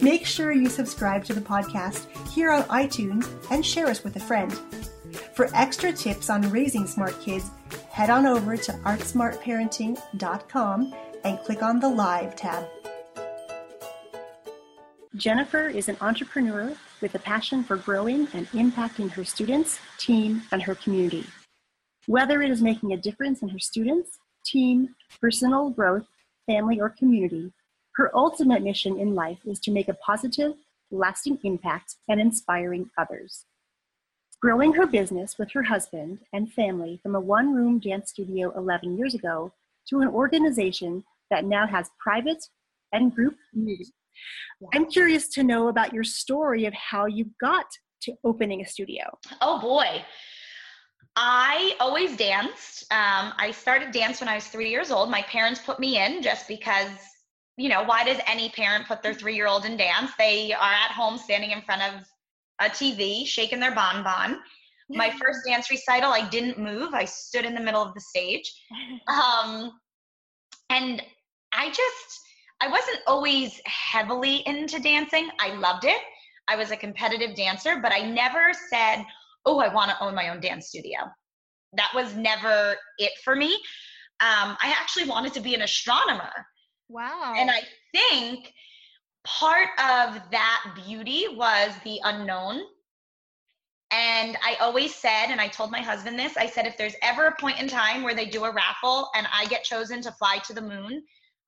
[0.00, 4.20] Make sure you subscribe to the podcast here on iTunes and share us with a
[4.20, 4.52] friend.
[5.34, 7.50] For extra tips on raising smart kids,
[7.90, 12.66] head on over to artsmartparenting.com and click on the Live tab.
[15.14, 20.62] Jennifer is an entrepreneur with a passion for growing and impacting her students, team, and
[20.62, 21.24] her community.
[22.06, 26.04] Whether it is making a difference in her students, team, personal growth,
[26.46, 27.52] family, or community,
[27.96, 30.54] her ultimate mission in life is to make a positive,
[30.90, 33.46] lasting impact and inspiring others.
[34.42, 38.98] Growing her business with her husband and family from a one room dance studio 11
[38.98, 39.50] years ago
[39.88, 42.44] to an organization that now has private
[42.92, 43.92] and group meetings.
[44.60, 44.68] Yeah.
[44.74, 47.66] I'm curious to know about your story of how you got
[48.02, 49.04] to opening a studio.
[49.40, 50.04] Oh boy.
[51.18, 52.82] I always danced.
[52.92, 55.10] Um, I started dance when I was three years old.
[55.10, 56.90] My parents put me in just because
[57.56, 60.10] you know, why does any parent put their three year old in dance?
[60.18, 62.04] They are at home standing in front of
[62.60, 64.40] a TV, shaking their bonbon.
[64.90, 66.94] My first dance recital, I didn't move.
[66.94, 68.52] I stood in the middle of the stage.
[69.08, 69.72] Um,
[70.68, 71.00] and
[71.52, 72.20] I just,
[72.60, 75.28] I wasn't always heavily into dancing.
[75.38, 76.00] I loved it.
[76.48, 79.04] I was a competitive dancer, but I never said,
[79.44, 80.98] oh, I want to own my own dance studio.
[81.74, 83.54] That was never it for me.
[84.20, 86.32] Um, I actually wanted to be an astronomer.
[86.88, 87.34] Wow.
[87.36, 87.60] And I
[87.92, 88.52] think
[89.24, 92.62] part of that beauty was the unknown.
[93.92, 97.26] And I always said, and I told my husband this I said, if there's ever
[97.26, 100.38] a point in time where they do a raffle and I get chosen to fly
[100.46, 101.02] to the moon,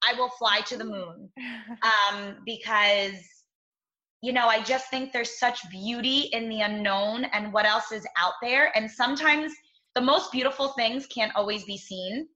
[0.09, 1.31] I will fly to the moon.
[1.83, 3.15] Um, because,
[4.23, 8.07] you know, I just think there's such beauty in the unknown and what else is
[8.17, 8.77] out there.
[8.77, 9.53] And sometimes
[9.95, 12.29] the most beautiful things can't always be seen.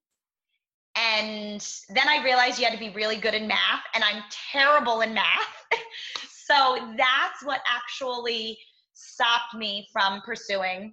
[0.97, 4.23] And then I realized you had to be really good in math, and I'm
[4.53, 5.67] terrible in math.
[6.47, 8.59] so that's what actually
[8.93, 10.93] stopped me from pursuing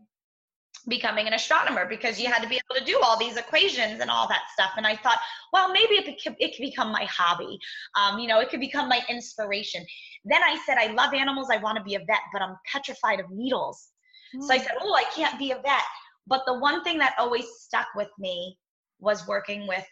[0.88, 4.10] becoming an astronomer because you had to be able to do all these equations and
[4.10, 4.72] all that stuff.
[4.78, 5.20] And I thought,
[5.52, 7.60] well, maybe it could, it could become my hobby.
[8.00, 9.86] Um, you know, it could become my inspiration.
[10.26, 11.50] Then I said, I love animals.
[11.52, 13.90] I want to be a vet, but I'm petrified of needles.
[14.36, 14.44] Mm.
[14.44, 14.64] So I hmm.
[14.64, 15.84] said, oh, I can't be a vet.
[16.28, 18.58] But the one thing that always stuck with me
[19.00, 19.86] was working with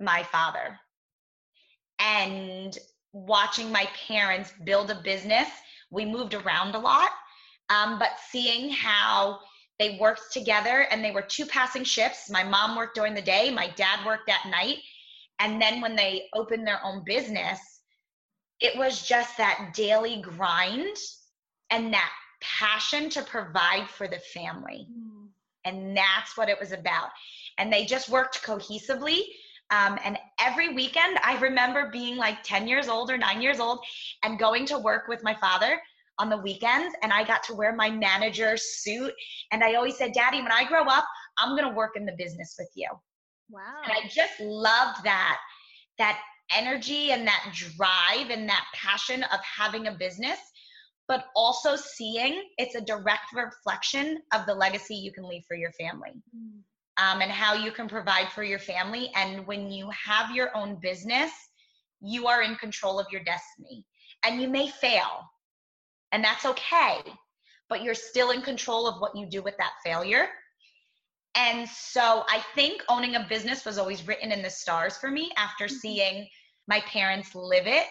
[0.00, 0.78] my father
[1.98, 2.78] and
[3.12, 5.48] watching my parents build a business.
[5.90, 7.10] We moved around a lot,
[7.70, 9.38] um, but seeing how
[9.78, 12.30] they worked together and they were two passing shifts.
[12.30, 14.78] My mom worked during the day, my dad worked at night.
[15.40, 17.58] And then when they opened their own business,
[18.60, 20.96] it was just that daily grind
[21.70, 24.86] and that passion to provide for the family.
[24.90, 25.28] Mm.
[25.64, 27.08] And that's what it was about.
[27.58, 29.20] And they just worked cohesively.
[29.70, 33.80] Um, and every weekend, I remember being like 10 years old or nine years old
[34.22, 35.80] and going to work with my father
[36.18, 36.94] on the weekends.
[37.02, 39.12] And I got to wear my manager's suit.
[39.52, 41.06] And I always said, Daddy, when I grow up,
[41.38, 42.88] I'm going to work in the business with you.
[43.50, 43.62] Wow.
[43.84, 45.38] And I just loved that,
[45.98, 46.20] that
[46.54, 50.38] energy and that drive and that passion of having a business
[51.06, 55.72] but also seeing it's a direct reflection of the legacy you can leave for your
[55.72, 56.12] family.
[56.34, 56.62] Mm
[56.96, 59.10] um, and how you can provide for your family.
[59.16, 61.30] And when you have your own business,
[62.00, 63.84] you are in control of your destiny.
[64.24, 65.28] And you may fail,
[66.12, 67.00] and that's okay,
[67.68, 70.28] but you're still in control of what you do with that failure.
[71.34, 75.30] And so I think owning a business was always written in the stars for me
[75.36, 75.74] after mm-hmm.
[75.74, 76.28] seeing
[76.68, 77.86] my parents live it.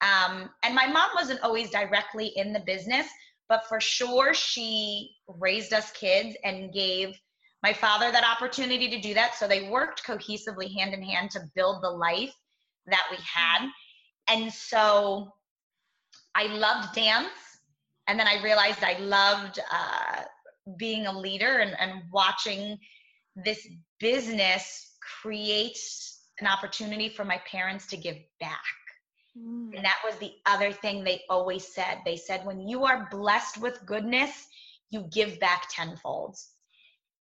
[0.00, 3.06] Um, and my mom wasn't always directly in the business,
[3.48, 7.18] but for sure she raised us kids and gave
[7.64, 9.34] my father that opportunity to do that.
[9.36, 12.34] So they worked cohesively hand in hand to build the life
[12.86, 13.66] that we had.
[14.28, 15.32] And so
[16.34, 17.30] I loved dance.
[18.06, 20.24] And then I realized I loved uh,
[20.76, 22.78] being a leader and, and watching
[23.34, 23.66] this
[23.98, 25.78] business create
[26.40, 28.74] an opportunity for my parents to give back.
[29.38, 29.74] Mm.
[29.74, 32.00] And that was the other thing they always said.
[32.04, 34.48] They said, when you are blessed with goodness,
[34.90, 36.36] you give back tenfold.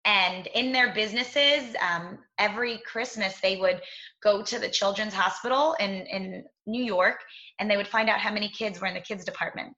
[0.07, 3.83] And in their businesses, um, every Christmas they would
[4.23, 7.17] go to the children's hospital in, in New York
[7.59, 9.75] and they would find out how many kids were in the kids department.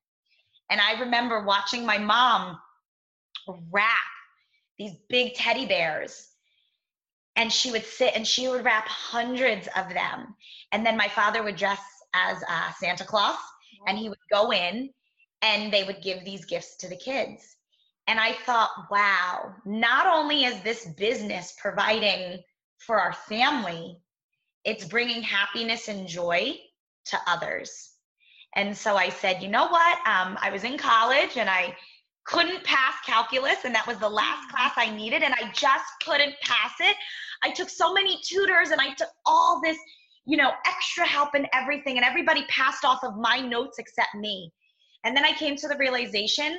[0.70, 2.58] And I remember watching my mom
[3.72, 3.88] wrap
[4.78, 6.28] these big teddy bears.
[7.36, 10.34] And she would sit and she would wrap hundreds of them.
[10.72, 11.80] And then my father would dress
[12.14, 13.36] as uh, Santa Claus
[13.86, 14.90] and he would go in
[15.40, 17.57] and they would give these gifts to the kids.
[18.08, 22.42] And I thought, wow, not only is this business providing
[22.78, 23.98] for our family,
[24.64, 26.56] it's bringing happiness and joy
[27.06, 27.90] to others.
[28.56, 29.98] And so I said, you know what?
[30.08, 31.76] Um, I was in college and I
[32.24, 34.56] couldn't pass calculus, and that was the last mm-hmm.
[34.56, 36.96] class I needed, and I just couldn't pass it.
[37.42, 39.78] I took so many tutors and I took all this,
[40.26, 44.50] you know, extra help and everything, and everybody passed off of my notes except me.
[45.04, 46.58] And then I came to the realization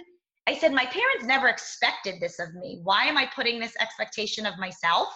[0.49, 2.79] I said, My parents never expected this of me.
[2.83, 5.09] Why am I putting this expectation of myself?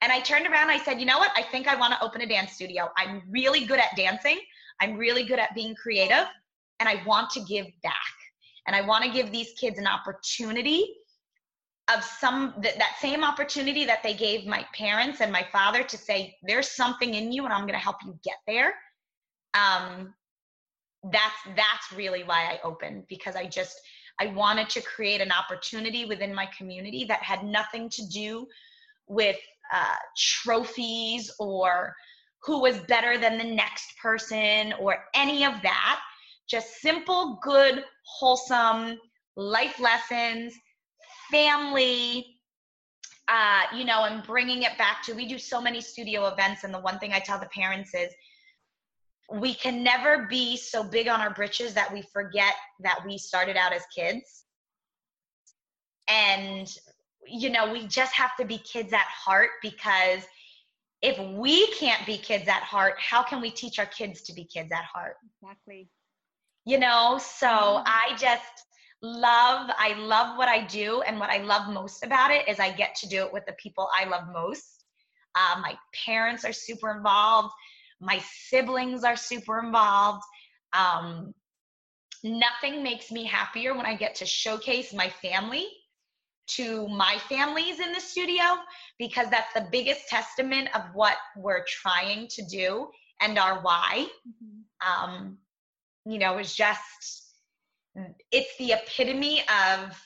[0.00, 1.32] And I turned around I said, You know what?
[1.36, 2.88] I think I want to open a dance studio.
[2.96, 4.38] I'm really good at dancing,
[4.80, 6.26] I'm really good at being creative,
[6.80, 8.14] and I want to give back.
[8.66, 10.94] And I want to give these kids an opportunity
[11.94, 16.34] of some that, same opportunity that they gave my parents and my father to say,
[16.42, 18.72] There's something in you, and I'm going to help you get there.
[19.52, 20.14] Um,
[21.12, 23.78] that's that's really why I opened because I just
[24.20, 28.46] I wanted to create an opportunity within my community that had nothing to do
[29.06, 29.36] with
[29.72, 31.94] uh, trophies or
[32.42, 36.00] who was better than the next person or any of that.
[36.48, 38.98] Just simple, good, wholesome
[39.36, 40.54] life lessons,
[41.30, 42.24] family,
[43.28, 45.12] uh, you know, and bringing it back to.
[45.12, 48.12] We do so many studio events, and the one thing I tell the parents is
[49.30, 53.56] we can never be so big on our britches that we forget that we started
[53.56, 54.44] out as kids.
[56.08, 56.66] And,
[57.26, 60.22] you know, we just have to be kids at heart because
[61.02, 64.44] if we can't be kids at heart, how can we teach our kids to be
[64.44, 65.16] kids at heart?
[65.42, 65.90] Exactly.
[66.64, 67.82] You know, so mm-hmm.
[67.86, 68.64] I just
[69.02, 71.02] love, I love what I do.
[71.02, 73.54] And what I love most about it is I get to do it with the
[73.54, 74.84] people I love most.
[75.34, 75.76] Uh, my
[76.06, 77.52] parents are super involved
[78.00, 80.22] my siblings are super involved.
[80.72, 81.34] Um,
[82.22, 85.66] nothing makes me happier when I get to showcase my family
[86.48, 88.44] to my families in the studio
[88.98, 92.88] because that's the biggest testament of what we're trying to do
[93.20, 94.06] and our why.
[94.26, 95.10] Mm-hmm.
[95.10, 95.38] Um,
[96.06, 97.34] you know, it's just,
[98.32, 100.00] it's the epitome of,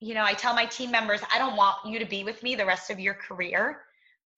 [0.00, 2.54] you know, I tell my team members, I don't want you to be with me
[2.54, 3.80] the rest of your career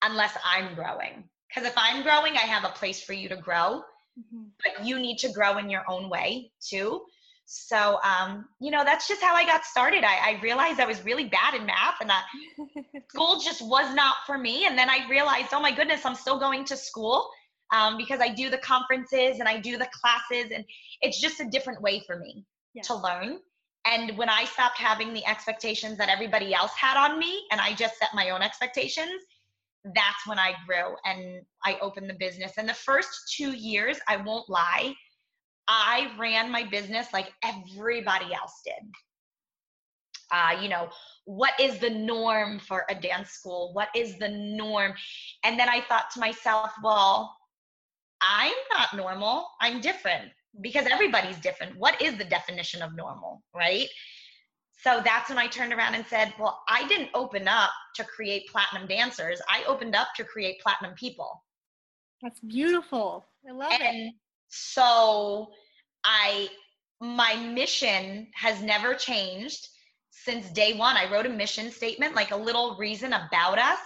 [0.03, 1.29] unless I'm growing.
[1.47, 3.83] Because if I'm growing, I have a place for you to grow,
[4.19, 4.43] mm-hmm.
[4.63, 7.01] but you need to grow in your own way too.
[7.49, 10.03] So, um, you know, that's just how I got started.
[10.03, 12.25] I, I realized I was really bad in math and that
[13.09, 14.65] school just was not for me.
[14.65, 17.29] And then I realized, oh my goodness, I'm still going to school
[17.73, 20.63] um, because I do the conferences and I do the classes, and
[21.01, 22.81] it's just a different way for me yeah.
[22.83, 23.39] to learn.
[23.85, 27.73] And when I stopped having the expectations that everybody else had on me and I
[27.73, 29.21] just set my own expectations,
[29.83, 32.53] that's when I grew and I opened the business.
[32.57, 34.93] And the first two years, I won't lie,
[35.67, 38.89] I ran my business like everybody else did.
[40.31, 40.89] Uh, you know,
[41.25, 43.71] what is the norm for a dance school?
[43.73, 44.93] What is the norm?
[45.43, 47.35] And then I thought to myself, well,
[48.21, 49.47] I'm not normal.
[49.61, 50.31] I'm different
[50.61, 51.77] because everybody's different.
[51.77, 53.87] What is the definition of normal, right?
[54.79, 58.47] So that's when I turned around and said, Well, I didn't open up to create
[58.47, 59.41] platinum dancers.
[59.49, 61.43] I opened up to create platinum people.
[62.21, 63.25] That's beautiful.
[63.47, 64.13] I love and it.
[64.49, 65.51] So
[66.03, 66.49] I
[66.99, 69.67] my mission has never changed
[70.11, 70.97] since day one.
[70.97, 73.79] I wrote a mission statement, like a little reason about us,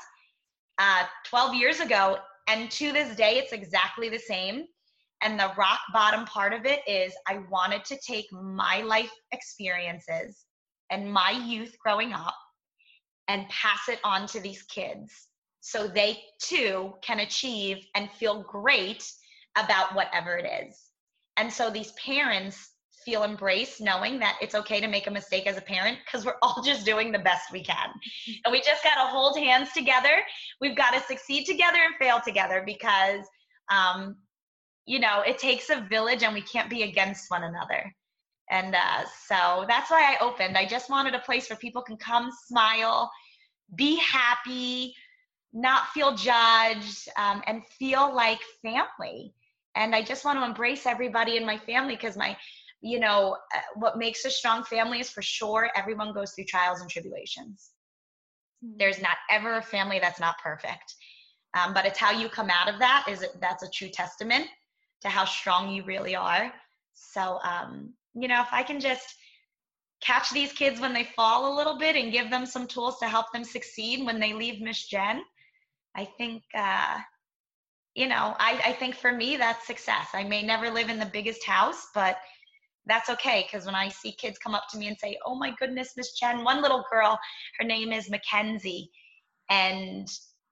[0.77, 2.17] uh, 12 years ago.
[2.48, 4.65] And to this day, it's exactly the same.
[5.21, 10.45] And the rock bottom part of it is I wanted to take my life experiences
[10.91, 12.36] and my youth growing up
[13.27, 15.29] and pass it on to these kids
[15.62, 19.10] so they too can achieve and feel great
[19.57, 20.77] about whatever it is.
[21.38, 22.71] And so these parents
[23.05, 26.38] feel embraced knowing that it's okay to make a mistake as a parent because we're
[26.41, 27.89] all just doing the best we can.
[28.45, 30.21] And we just got to hold hands together.
[30.60, 33.25] We've got to succeed together and fail together because,
[33.71, 34.17] um,
[34.86, 37.91] you know, it takes a village and we can't be against one another.
[38.51, 40.58] And uh, so that's why I opened.
[40.58, 43.10] I just wanted a place where people can come, smile,
[43.75, 44.93] be happy,
[45.53, 49.34] not feel judged, um, and feel like family.
[49.75, 52.36] And I just want to embrace everybody in my family because my,
[52.81, 56.81] you know, uh, what makes a strong family is for sure everyone goes through trials
[56.81, 57.72] and tribulations.
[58.63, 58.77] Mm-hmm.
[58.79, 60.96] There's not ever a family that's not perfect.
[61.53, 64.48] Um, but it's how you come out of that is that's a true testament
[65.01, 66.51] to how strong you really are.
[66.93, 69.15] So, um, you know, if I can just
[70.01, 73.08] catch these kids when they fall a little bit and give them some tools to
[73.08, 75.22] help them succeed when they leave Miss Jen,
[75.96, 77.00] I think, uh,
[77.94, 80.08] you know, I, I think for me that's success.
[80.13, 82.18] I may never live in the biggest house, but
[82.86, 85.53] that's okay because when I see kids come up to me and say, "Oh my
[85.60, 87.20] goodness, Miss Jen," one little girl,
[87.60, 88.89] her name is Mackenzie,
[89.50, 90.08] and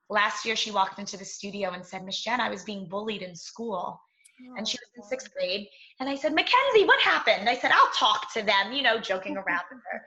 [0.09, 3.23] last year she walked into the studio and said, "Miss Jen, I was being bullied
[3.23, 3.99] in school."
[4.41, 5.67] Oh, and she was in sixth grade.
[5.99, 7.49] And I said, Mackenzie, what happened?
[7.49, 10.01] I said, I'll talk to them, you know, joking around with her.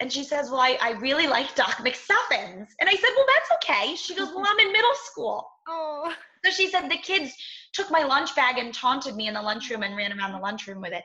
[0.00, 2.66] And she says, Well, I, I really like Doc McStuffins.
[2.80, 3.94] And I said, Well, that's okay.
[3.96, 5.46] She goes, Well, I'm in middle school.
[5.68, 6.12] Oh.
[6.44, 7.32] So she said, The kids
[7.74, 10.80] took my lunch bag and taunted me in the lunchroom and ran around the lunchroom
[10.80, 11.04] with it.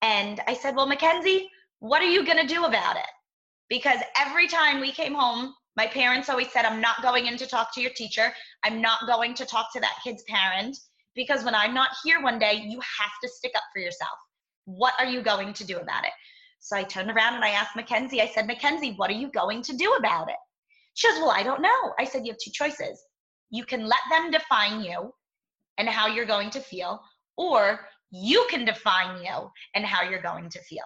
[0.00, 1.48] And I said, Well, Mackenzie,
[1.80, 3.10] what are you going to do about it?
[3.68, 7.46] Because every time we came home, my parents always said, I'm not going in to
[7.46, 8.32] talk to your teacher.
[8.62, 10.76] I'm not going to talk to that kid's parent
[11.14, 14.18] because when I'm not here one day, you have to stick up for yourself.
[14.64, 16.12] What are you going to do about it?
[16.60, 19.62] So I turned around and I asked Mackenzie, I said, Mackenzie, what are you going
[19.62, 20.36] to do about it?
[20.94, 21.94] She goes, Well, I don't know.
[21.98, 23.02] I said, You have two choices.
[23.50, 25.12] You can let them define you
[25.78, 27.00] and how you're going to feel,
[27.36, 30.84] or you can define you and how you're going to feel.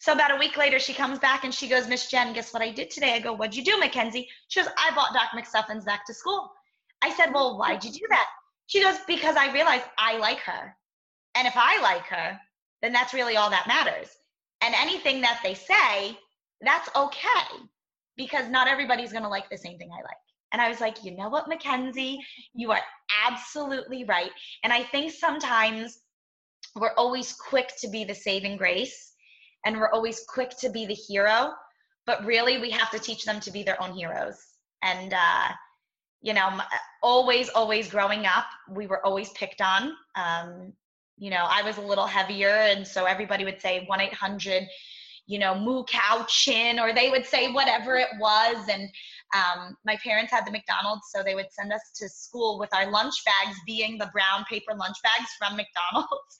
[0.00, 2.62] So about a week later, she comes back and she goes, Miss Jen, guess what
[2.62, 3.14] I did today?
[3.14, 4.28] I go, What'd you do, Mackenzie?
[4.48, 6.50] She goes, I bought Doc McStuffins back to school.
[7.02, 8.28] I said, Well, why'd you do that?
[8.66, 10.76] She goes, Because I realized I like her.
[11.34, 12.38] And if I like her,
[12.82, 14.08] then that's really all that matters.
[14.60, 16.18] And anything that they say,
[16.60, 17.58] that's okay
[18.16, 20.16] because not everybody's going to like the same thing I like.
[20.52, 22.20] And I was like, you know what, Mackenzie,
[22.54, 22.80] you are
[23.26, 24.30] absolutely right.
[24.62, 25.98] And I think sometimes
[26.76, 29.12] we're always quick to be the saving grace
[29.66, 31.52] and we're always quick to be the hero,
[32.06, 34.38] but really we have to teach them to be their own heroes.
[34.82, 35.48] And, uh,
[36.24, 36.48] you know,
[37.02, 39.92] always, always growing up, we were always picked on.
[40.16, 40.72] Um,
[41.18, 44.66] you know, I was a little heavier, and so everybody would say 1 800,
[45.26, 48.56] you know, moo cow chin, or they would say whatever it was.
[48.70, 48.88] And
[49.36, 52.90] um, my parents had the McDonald's, so they would send us to school with our
[52.90, 56.08] lunch bags being the brown paper lunch bags from McDonald's.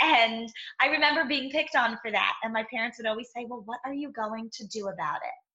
[0.00, 0.48] And
[0.80, 2.34] I remember being picked on for that.
[2.44, 5.47] And my parents would always say, Well, what are you going to do about it?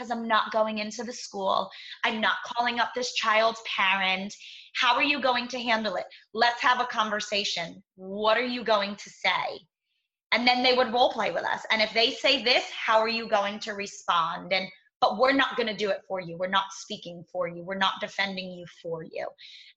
[0.00, 1.70] Because I'm not going into the school.
[2.04, 4.34] I'm not calling up this child's parent.
[4.74, 6.06] How are you going to handle it?
[6.32, 7.82] Let's have a conversation.
[7.96, 9.60] What are you going to say?
[10.32, 11.66] And then they would role play with us.
[11.70, 14.54] And if they say this, how are you going to respond?
[14.54, 14.68] And
[15.02, 16.38] but we're not going to do it for you.
[16.38, 17.62] We're not speaking for you.
[17.62, 19.26] We're not defending you for you.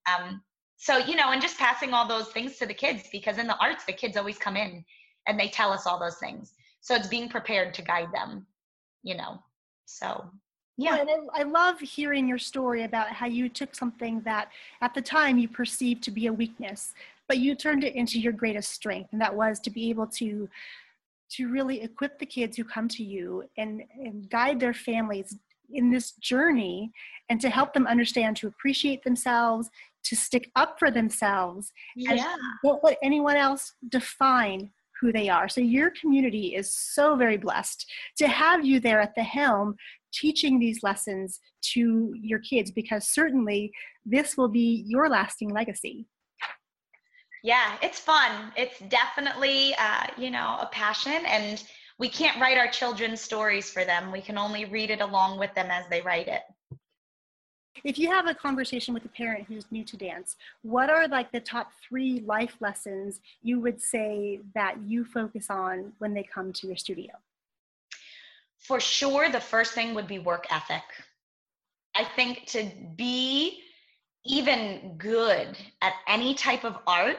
[0.06, 0.42] Um,
[0.78, 3.58] so you know, and just passing all those things to the kids because in the
[3.58, 4.86] arts, the kids always come in
[5.28, 6.54] and they tell us all those things.
[6.80, 8.48] So it's being prepared to guide them.
[9.06, 9.40] You know,
[9.86, 10.30] so
[10.78, 11.00] yeah.
[11.00, 14.50] And I, I love hearing your story about how you took something that
[14.82, 16.94] at the time you perceived to be a weakness,
[17.28, 19.10] but you turned it into your greatest strength.
[19.12, 20.50] And that was to be able to
[21.32, 25.36] to really equip the kids who come to you and, and guide their families
[25.72, 26.92] in this journey
[27.30, 29.72] and to help them understand to appreciate themselves,
[30.04, 32.12] to stick up for themselves, yeah.
[32.12, 32.22] and
[32.64, 34.70] don't let anyone else define
[35.04, 35.50] who they are.
[35.50, 39.76] So your community is so very blessed to have you there at the helm
[40.14, 41.42] teaching these lessons
[41.74, 43.72] to your kids because certainly
[44.06, 46.08] this will be your lasting legacy.
[47.44, 48.54] Yeah, it's fun.
[48.56, 51.62] It's definitely, uh, you know, a passion, and
[52.00, 54.14] we can't write our children's stories for them.
[54.14, 56.44] We can only read it along with them as they write it.
[57.84, 61.32] If you have a conversation with a parent who's new to dance, what are like
[61.32, 66.54] the top three life lessons you would say that you focus on when they come
[66.54, 67.12] to your studio?
[68.60, 70.84] For sure, the first thing would be work ethic.
[71.96, 73.62] I think to be
[74.26, 77.18] even good at any type of art,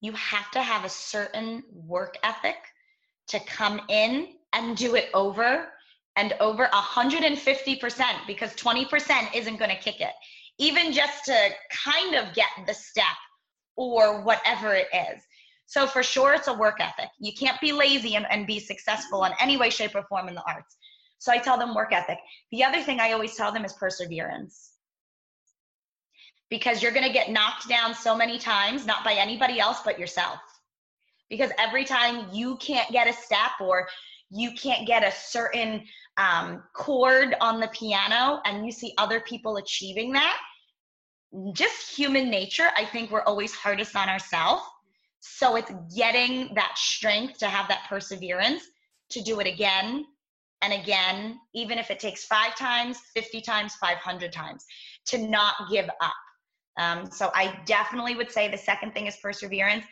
[0.00, 2.56] you have to have a certain work ethic
[3.28, 5.68] to come in and do it over
[6.16, 10.12] and over 150% because 20% isn't going to kick it.
[10.58, 11.48] Even just to
[11.84, 13.04] kind of get the step
[13.76, 15.22] or whatever it is.
[15.66, 17.08] So for sure, it's a work ethic.
[17.18, 20.34] You can't be lazy and, and be successful in any way, shape, or form in
[20.34, 20.76] the arts.
[21.18, 22.18] So I tell them work ethic.
[22.50, 24.72] The other thing I always tell them is perseverance.
[26.50, 29.98] Because you're going to get knocked down so many times, not by anybody else but
[29.98, 30.40] yourself.
[31.30, 33.88] Because every time you can't get a step or
[34.30, 35.84] you can't get a certain
[36.16, 40.38] um, chord on the piano and you see other people achieving that,
[41.52, 44.62] just human nature, I think we're always hardest on ourselves.
[45.20, 48.64] So it's getting that strength to have that perseverance
[49.10, 50.04] to do it again
[50.62, 54.64] and again, even if it takes five times, 50 times, 500 times,
[55.06, 56.12] to not give up.
[56.78, 59.84] Um, so I definitely would say the second thing is perseverance.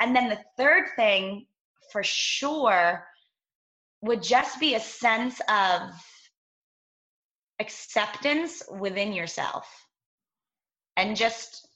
[0.00, 1.46] And then the third thing
[1.92, 3.06] for sure
[4.04, 5.80] would just be a sense of
[7.58, 9.66] acceptance within yourself
[10.98, 11.66] and just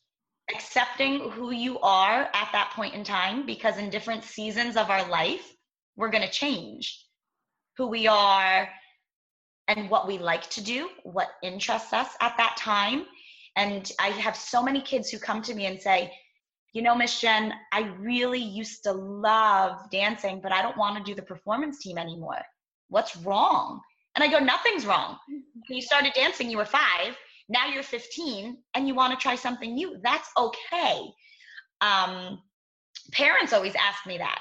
[0.54, 5.08] accepting who you are at that point in time because in different seasons of our
[5.08, 5.54] life
[5.97, 7.02] we're going to change
[7.78, 8.68] who we are
[9.68, 13.04] and what we like to do what interests us at that time.
[13.56, 16.12] And i have so many kids who come to me and say
[16.72, 21.02] you know miss jen i really used to love dancing but i don't want to
[21.02, 22.40] do the performance team anymore
[22.88, 23.80] what's wrong
[24.18, 25.16] and I go, nothing's wrong.
[25.28, 27.16] When you started dancing, you were five.
[27.48, 29.96] Now you're 15 and you want to try something new.
[30.02, 31.02] That's okay.
[31.80, 32.42] Um,
[33.12, 34.40] parents always ask me that.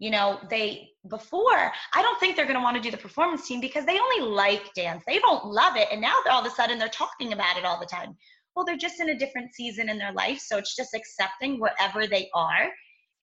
[0.00, 3.46] You know, they, before, I don't think they're going to want to do the performance
[3.46, 5.04] team because they only like dance.
[5.06, 5.86] They don't love it.
[5.92, 8.16] And now all of a sudden they're talking about it all the time.
[8.54, 10.38] Well, they're just in a different season in their life.
[10.38, 12.68] So it's just accepting wherever they are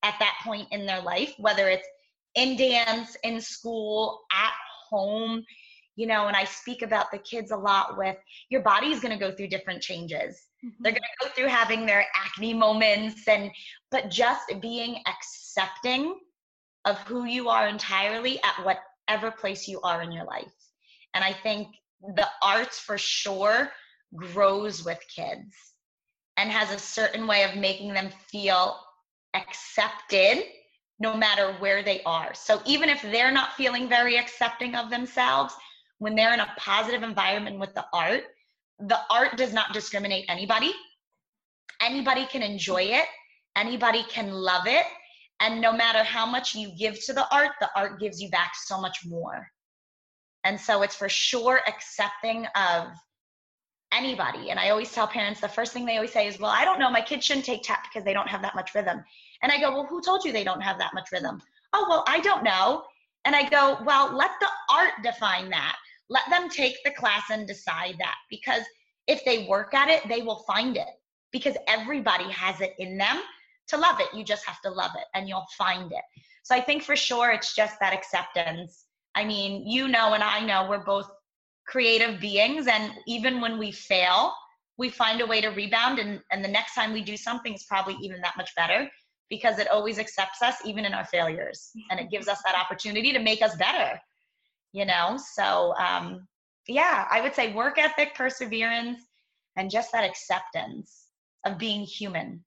[0.03, 1.88] at that point in their life, whether it's
[2.35, 4.53] in dance, in school, at
[4.89, 5.43] home
[5.95, 8.17] you know, and I speak about the kids a lot with
[8.50, 10.47] your body's going to go through different changes.
[10.65, 10.83] Mm-hmm.
[10.83, 13.51] They're going to go through having their acne moments and
[13.89, 16.15] but just being accepting
[16.85, 20.51] of who you are entirely at whatever place you are in your life.
[21.13, 21.67] And I think
[22.15, 23.69] the arts for sure
[24.15, 25.56] grows with kids
[26.38, 28.80] and has a certain way of making them feel
[29.34, 30.44] accepted
[31.00, 32.34] no matter where they are.
[32.34, 35.53] So even if they're not feeling very accepting of themselves,
[35.98, 38.24] when they're in a positive environment with the art,
[38.80, 40.74] the art does not discriminate anybody.
[41.82, 43.06] Anybody can enjoy it,
[43.56, 44.86] anybody can love it.
[45.39, 48.51] And no matter how much you give to the art, the art gives you back
[48.56, 49.48] so much more.
[50.44, 52.88] And so it's for sure accepting of
[53.91, 54.50] anybody.
[54.50, 56.79] And I always tell parents the first thing they always say is, Well, I don't
[56.79, 59.03] know, my kids shouldn't take tap because they don't have that much rhythm.
[59.43, 61.41] And I go, Well, who told you they don't have that much rhythm?
[61.73, 62.84] Oh, well, I don't know.
[63.25, 65.75] And I go, Well, let the art define that
[66.12, 68.63] let them take the class and decide that because
[69.08, 70.89] if they work at it, they will find it
[71.32, 73.21] because everybody has it in them
[73.69, 74.13] to love it.
[74.13, 76.04] You just have to love it and you'll find it.
[76.43, 78.88] So I think for sure it's just that acceptance.
[79.15, 81.10] I mean, you know, and I know we're both
[81.71, 84.34] creative beings, and even when we fail,
[84.77, 85.99] we find a way to rebound.
[85.99, 88.89] And, and the next time we do something is probably even that much better
[89.29, 91.71] because it always accepts us, even in our failures.
[91.89, 93.99] And it gives us that opportunity to make us better
[94.73, 96.27] you know so um
[96.67, 98.99] yeah i would say work ethic perseverance
[99.57, 101.07] and just that acceptance
[101.45, 102.43] of being human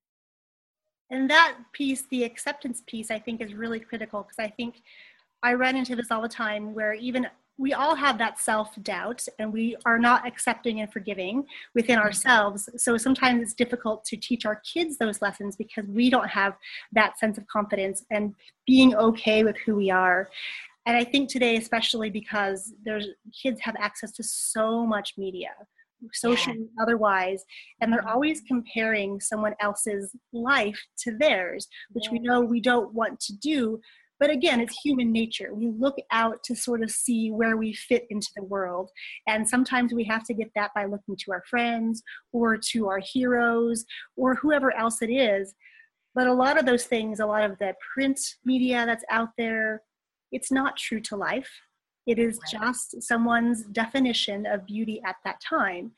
[1.11, 4.83] and that piece the acceptance piece i think is really critical because i think
[5.43, 9.25] i run into this all the time where even we all have that self doubt
[9.39, 12.07] and we are not accepting and forgiving within mm-hmm.
[12.07, 12.69] ourselves.
[12.77, 16.55] So sometimes it's difficult to teach our kids those lessons because we don't have
[16.93, 18.35] that sense of confidence and
[18.67, 20.29] being okay with who we are
[20.87, 23.09] and i think today especially because there's
[23.43, 25.51] kids have access to so much media
[26.13, 26.83] social yeah.
[26.83, 27.45] otherwise
[27.81, 32.13] and they're always comparing someone else's life to theirs which yeah.
[32.13, 33.81] we know we don't want to do
[34.21, 38.07] but again it's human nature we look out to sort of see where we fit
[38.11, 38.91] into the world
[39.27, 43.01] and sometimes we have to get that by looking to our friends or to our
[43.01, 43.85] heroes
[44.17, 45.55] or whoever else it is
[46.15, 49.83] but a lot of those things a lot of the print media that's out there
[50.35, 51.49] it's not true to life.
[52.07, 55.93] It is just someone's definition of beauty at that time.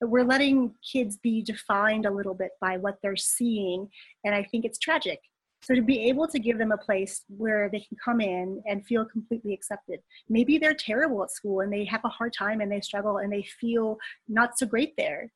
[0.00, 3.88] But we're letting kids be defined a little bit by what they're seeing,
[4.24, 5.18] and I think it's tragic.
[5.62, 8.84] So to be able to give them a place where they can come in and
[8.86, 10.00] feel completely accepted.
[10.28, 13.32] Maybe they're terrible at school and they have a hard time and they struggle and
[13.32, 15.30] they feel not so great there.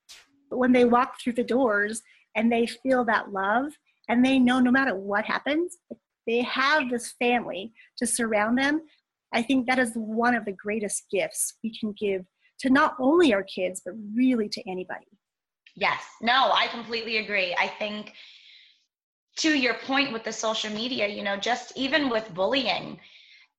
[0.51, 2.03] But when they walk through the doors
[2.35, 3.73] and they feel that love
[4.09, 5.77] and they know no matter what happens,
[6.27, 8.83] they have this family to surround them.
[9.33, 12.25] I think that is one of the greatest gifts we can give
[12.61, 15.07] to not only our kids, but really to anybody.
[15.77, 17.55] Yes, no, I completely agree.
[17.59, 18.13] I think
[19.37, 22.99] to your point with the social media, you know, just even with bullying,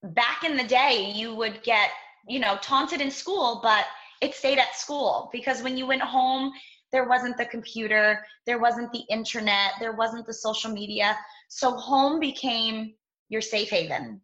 [0.03, 1.89] back in the day, you would get,
[2.27, 3.85] you know, taunted in school, but
[4.21, 6.51] it stayed at school because when you went home,
[6.91, 11.17] there wasn't the computer, there wasn't the internet, there wasn't the social media.
[11.49, 12.93] So home became
[13.29, 14.21] your safe haven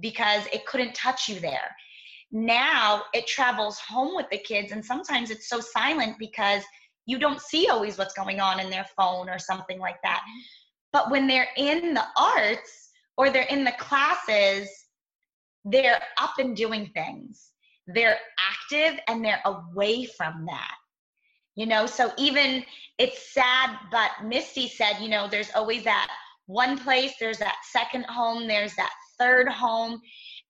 [0.00, 1.74] because it couldn't touch you there.
[2.30, 6.62] Now it travels home with the kids, and sometimes it's so silent because
[7.06, 10.22] you don't see always what's going on in their phone or something like that.
[10.92, 14.68] But when they're in the arts or they're in the classes,
[15.64, 17.50] they're up and doing things.
[17.86, 20.76] they're active and they're away from that.
[21.54, 22.64] You know, so even
[22.98, 26.08] it's sad, but Misty said, you know, there's always that
[26.46, 30.00] one place, there's that second home, there's that third home.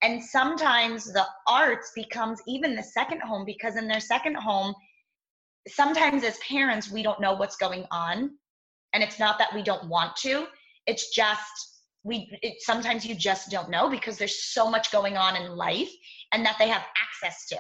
[0.03, 4.75] And sometimes the arts becomes even the second home because in their second home,
[5.69, 8.31] sometimes as parents, we don't know what's going on.
[8.93, 10.47] And it's not that we don't want to,
[10.87, 11.43] it's just
[12.05, 15.91] we it, sometimes you just don't know because there's so much going on in life
[16.33, 17.59] and that they have access to.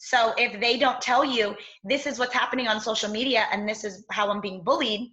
[0.00, 3.84] So if they don't tell you this is what's happening on social media and this
[3.84, 5.10] is how i'm being bullied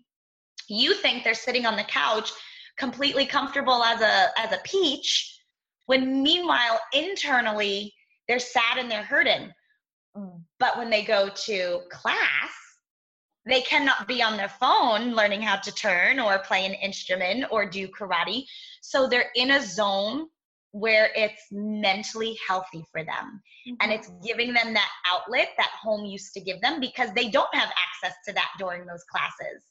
[0.70, 2.32] you think they're sitting on the couch
[2.78, 5.40] completely comfortable as a as a peach
[5.88, 7.94] when meanwhile internally
[8.28, 9.52] they're sad and they're hurting.
[10.18, 10.42] Mm.
[10.60, 12.52] But when they go to class
[13.46, 17.66] they cannot be on their phone learning how to turn or play an instrument or
[17.66, 18.46] do karate.
[18.82, 20.28] So they're in a zone
[20.72, 23.76] where it's mentally healthy for them mm-hmm.
[23.80, 27.54] and it's giving them that outlet that home used to give them because they don't
[27.54, 29.64] have access to that during those classes.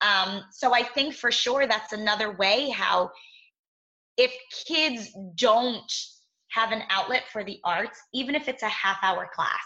[0.00, 3.10] Um, so I think for sure that's another way how
[4.16, 4.32] if
[4.66, 5.92] kids don't
[6.50, 9.64] have an outlet for the arts, even if it's a half hour class,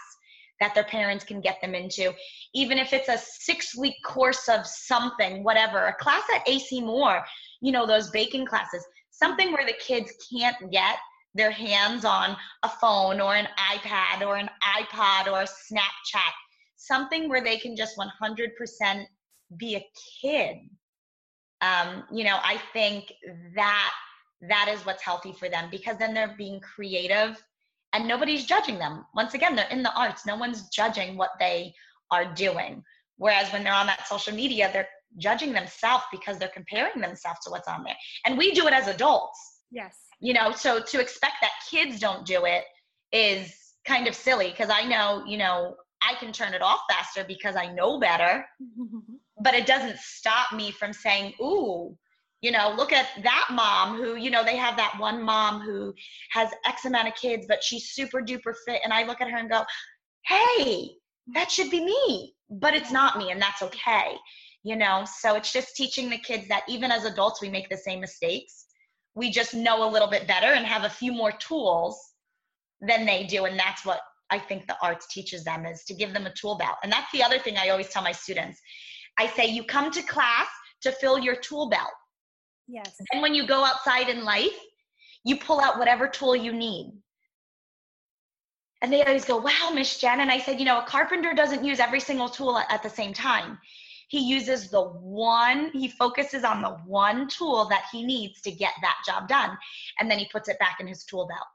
[0.63, 2.13] that their parents can get them into,
[2.53, 7.21] even if it's a six week course of something, whatever, a class at AC Moore,
[7.61, 10.95] you know, those baking classes, something where the kids can't get
[11.35, 14.49] their hands on a phone or an iPad or an
[14.79, 16.33] iPod or a Snapchat,
[16.77, 19.05] something where they can just 100%
[19.57, 19.85] be a
[20.21, 20.57] kid.
[21.59, 23.11] Um, you know, I think
[23.55, 23.91] that
[24.47, 27.41] that is what's healthy for them because then they're being creative
[27.93, 29.05] and nobody's judging them.
[29.15, 30.25] Once again, they're in the arts.
[30.25, 31.73] No one's judging what they
[32.11, 32.83] are doing.
[33.17, 37.51] Whereas when they're on that social media, they're judging themselves because they're comparing themselves to
[37.51, 37.95] what's on there.
[38.25, 39.39] And we do it as adults.
[39.71, 39.97] Yes.
[40.19, 42.63] You know, so to expect that kids don't do it
[43.11, 43.53] is
[43.85, 47.55] kind of silly because I know, you know, I can turn it off faster because
[47.55, 48.45] I know better.
[49.41, 51.97] but it doesn't stop me from saying, ooh,
[52.43, 55.91] you know look at that mom who you know they have that one mom who
[56.31, 58.81] has x amount of kids but she's super duper fit.
[58.83, 59.63] And i look at her and go
[60.27, 60.91] hey
[61.33, 62.35] that should be me.
[62.49, 64.17] But it's not me and that's okay
[64.65, 65.03] you know?
[65.19, 68.65] So it's just teaching the kids that even as adults we make the same mistakes.
[69.13, 71.99] We just know a little bit better and have a few more tools
[72.79, 76.11] than they do and that's what i think the arts teaches them is to give
[76.13, 76.77] them a tool belt.
[76.83, 78.59] And that's the other thing i always tell my students.
[79.17, 80.47] I say you come to class
[80.81, 81.93] to fill your tool belt
[82.67, 82.95] Yes.
[83.11, 84.57] And when you go outside in life,
[85.23, 86.93] you pull out whatever tool you need.
[88.81, 90.19] And they always go, wow, Miss Jen.
[90.19, 93.13] And I said, you know, a carpenter doesn't use every single tool at the same
[93.13, 93.57] time.
[94.09, 98.73] He uses the one, he focuses on the one tool that he needs to get
[98.81, 99.57] that job done.
[99.99, 101.47] And then he puts it back in his tool belt.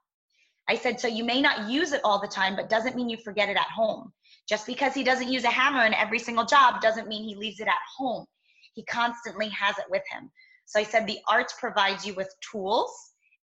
[0.68, 3.16] I said, so you may not use it all the time, but doesn't mean you
[3.18, 4.12] forget it at home.
[4.48, 7.60] Just because he doesn't use a hammer in every single job doesn't mean he leaves
[7.60, 8.24] it at home.
[8.72, 10.30] He constantly has it with him.
[10.68, 12.92] So I said the arts provides you with tools,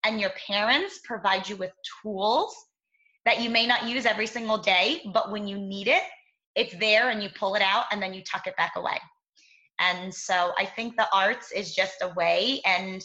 [0.04, 1.72] and your parents provide you with
[2.04, 2.56] tools
[3.26, 6.04] that you may not use every single day, but when you need it,
[6.54, 9.00] it's there and you pull it out and then you tuck it back away.
[9.80, 13.04] And so I think the arts is just a way and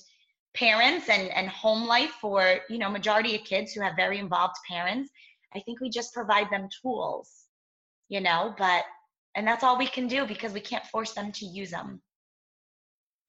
[0.53, 4.57] parents and, and home life for, you know, majority of kids who have very involved
[4.69, 5.09] parents,
[5.55, 7.47] I think we just provide them tools,
[8.11, 8.85] you know, but,
[9.35, 12.03] and that's all we can do because we can't force them to use them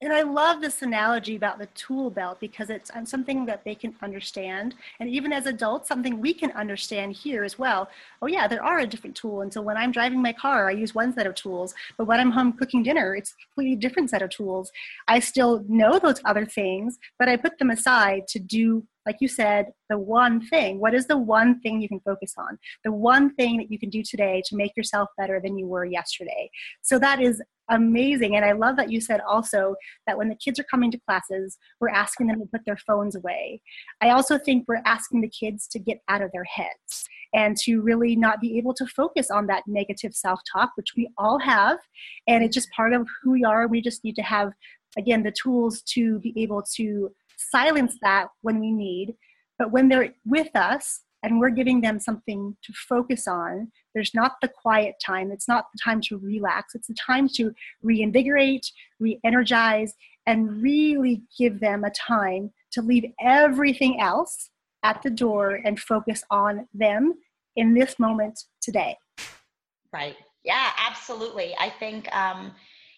[0.02, 3.94] and I love this analogy about the tool belt because it's something that they can
[4.02, 4.74] understand.
[4.98, 7.88] And even as adults, something we can understand here as well.
[8.20, 9.42] Oh, yeah, there are a different tool.
[9.42, 11.72] And so when I'm driving my car, I use one set of tools.
[11.96, 14.72] But when I'm home cooking dinner, it's a completely different set of tools.
[15.06, 19.28] I still know those other things, but I put them aside to do like you
[19.28, 20.78] said, the one thing.
[20.78, 22.58] What is the one thing you can focus on?
[22.84, 25.84] The one thing that you can do today to make yourself better than you were
[25.84, 26.50] yesterday.
[26.82, 28.36] So that is amazing.
[28.36, 29.74] And I love that you said also
[30.06, 33.16] that when the kids are coming to classes, we're asking them to put their phones
[33.16, 33.60] away.
[34.00, 37.80] I also think we're asking the kids to get out of their heads and to
[37.80, 41.78] really not be able to focus on that negative self talk, which we all have.
[42.26, 43.66] And it's just part of who we are.
[43.66, 44.52] We just need to have,
[44.98, 47.10] again, the tools to be able to
[47.50, 49.14] silence that when we need.
[49.58, 53.70] But when they're with us, and we're giving them something to focus on.
[53.94, 55.30] There's not the quiet time.
[55.30, 56.74] It's not the time to relax.
[56.74, 57.52] It's the time to
[57.82, 59.94] reinvigorate, re energize,
[60.26, 64.50] and really give them a time to leave everything else
[64.82, 67.14] at the door and focus on them
[67.54, 68.96] in this moment today.
[69.92, 70.16] Right.
[70.44, 71.54] Yeah, absolutely.
[71.60, 72.52] I think, um,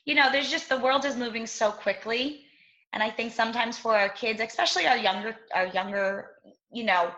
[0.07, 2.47] you know, there's just the world is moving so quickly.
[2.95, 6.31] And I think sometimes for our kids, especially our younger, our younger,
[6.73, 7.11] you know,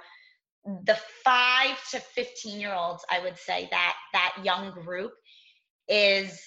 [0.84, 5.12] the 5 to 15 year olds i would say that that young group
[5.88, 6.42] is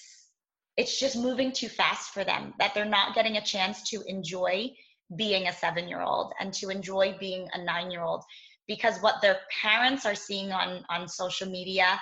[0.76, 4.70] it's just moving too fast for them that they're not getting a chance to enjoy
[5.16, 8.24] being a 7 year old and to enjoy being a 9 year old.
[8.66, 12.00] Because what their parents are seeing on on social media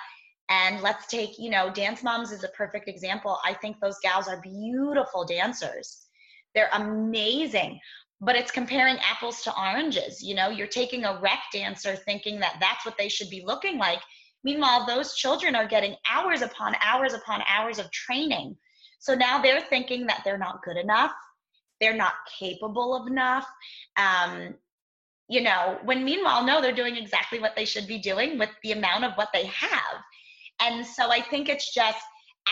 [0.49, 3.39] and let's take you know dance moms is a perfect example.
[3.43, 6.08] I think those gals are beautiful dancers
[6.59, 7.79] they're amazing
[8.21, 10.49] but it's comparing apples to oranges you know?
[10.49, 14.01] You're taking a rec dancer thinking that that's what they should be looking like.
[14.43, 18.57] Meanwhile those children are getting hours upon hours upon hours of training.
[18.99, 21.11] So now they're thinking that they're not good enough
[21.79, 23.47] they're not capable of enough
[23.95, 24.53] um,
[25.29, 25.77] you know?
[25.85, 29.13] When meanwhile no they're doing exactly what they should be doing with the amount of
[29.13, 29.95] what they have.
[30.59, 32.03] And so i think it's just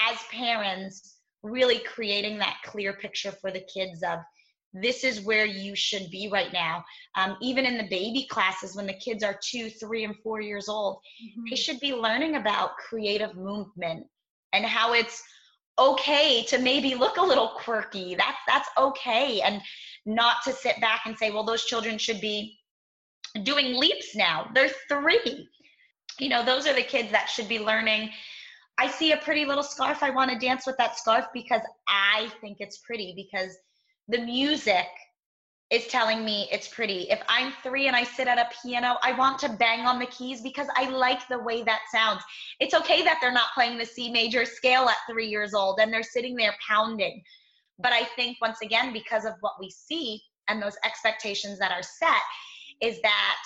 [0.10, 4.20] as parents really creating that clear picture for the kids of
[4.74, 6.84] this is where you should be right now.
[7.16, 10.68] Um, even in the baby classes, when the kids are two, three, and four years
[10.68, 11.44] old, mm-hmm.
[11.50, 14.06] they should be learning about creative movement
[14.54, 15.24] and how it's
[15.80, 18.16] okay to maybe look a little quirky.
[18.16, 19.62] That's that's okay, and
[20.06, 22.58] not to sit back and say, well, those children should be
[23.44, 24.50] doing leaps now.
[24.54, 25.48] They're three.
[26.20, 28.10] You know, those are the kids that should be learning
[28.80, 30.04] I see a pretty little scarf.
[30.04, 33.58] I want to dance with that scarf because I think it's pretty because
[34.08, 34.88] the music
[35.70, 37.10] is telling me it's pretty.
[37.10, 40.06] If I'm three and I sit at a piano, I want to bang on the
[40.06, 42.22] keys because I like the way that sounds.
[42.60, 45.92] It's okay that they're not playing the C major scale at three years old and
[45.92, 47.22] they're sitting there pounding.
[47.80, 51.84] But I think, once again, because of what we see and those expectations that are
[51.84, 52.22] set,
[52.82, 53.38] is that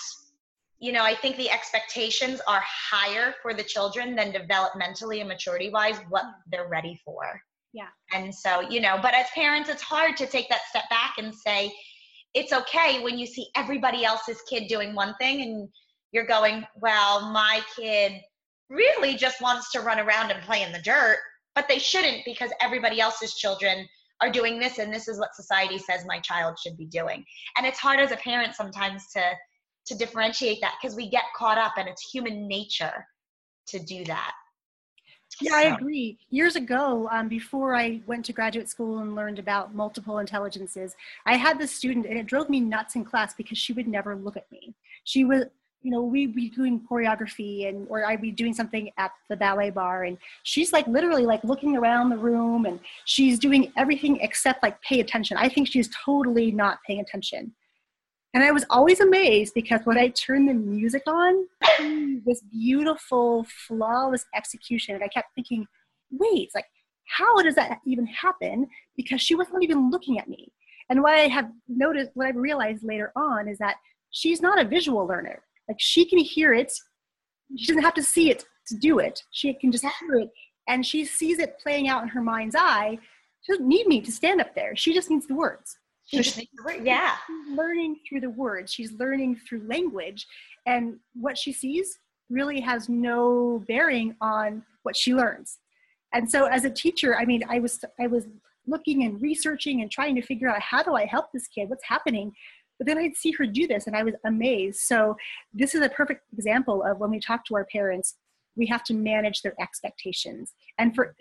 [0.82, 5.70] you know, I think the expectations are higher for the children than developmentally and maturity
[5.70, 6.30] wise what hmm.
[6.50, 7.40] they're ready for.
[7.72, 7.86] Yeah.
[8.12, 11.32] And so, you know, but as parents, it's hard to take that step back and
[11.32, 11.72] say,
[12.34, 15.68] it's okay when you see everybody else's kid doing one thing and
[16.10, 18.20] you're going, well, my kid
[18.68, 21.18] really just wants to run around and play in the dirt,
[21.54, 23.86] but they shouldn't because everybody else's children
[24.20, 27.24] are doing this and this is what society says my child should be doing.
[27.56, 29.22] And it's hard as a parent sometimes to
[29.86, 33.06] to differentiate that because we get caught up and it's human nature
[33.68, 34.32] to do that.
[35.40, 36.18] Yeah, I agree.
[36.30, 41.36] Years ago, um, before I went to graduate school and learned about multiple intelligences, I
[41.36, 44.36] had this student and it drove me nuts in class because she would never look
[44.36, 44.74] at me.
[45.04, 45.44] She was,
[45.80, 49.70] you know, we'd be doing choreography and or I'd be doing something at the ballet
[49.70, 54.62] bar and she's like literally like looking around the room and she's doing everything except
[54.62, 55.36] like pay attention.
[55.38, 57.52] I think she's totally not paying attention.
[58.34, 61.46] And I was always amazed because when I turned the music on,
[61.78, 65.66] mm, this beautiful, flawless execution, and I kept thinking,
[66.10, 66.64] wait, like,
[67.06, 68.68] how does that even happen?
[68.96, 70.50] Because she wasn't even looking at me.
[70.88, 73.76] And what I have noticed, what I've realized later on is that
[74.10, 75.42] she's not a visual learner.
[75.68, 76.72] Like, she can hear it,
[77.56, 79.22] she doesn't have to see it to do it.
[79.30, 80.30] She can just hear it,
[80.68, 82.98] and she sees it playing out in her mind's eye.
[83.42, 85.76] She doesn't need me to stand up there, she just needs the words
[86.82, 87.14] yeah.
[87.26, 88.72] She's learning through the words.
[88.72, 90.26] She's learning through language.
[90.66, 91.98] And what she sees
[92.30, 95.58] really has no bearing on what she learns.
[96.14, 98.26] And so as a teacher, I mean, I was I was
[98.66, 101.68] looking and researching and trying to figure out how do I help this kid?
[101.68, 102.32] What's happening?
[102.78, 104.80] But then I'd see her do this and I was amazed.
[104.80, 105.16] So
[105.52, 108.16] this is a perfect example of when we talk to our parents,
[108.56, 110.52] we have to manage their expectations.
[110.78, 111.14] And for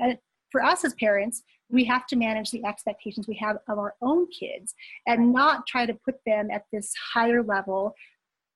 [0.51, 4.27] for us as parents, we have to manage the expectations we have of our own
[4.27, 4.73] kids
[5.07, 7.95] and not try to put them at this higher level.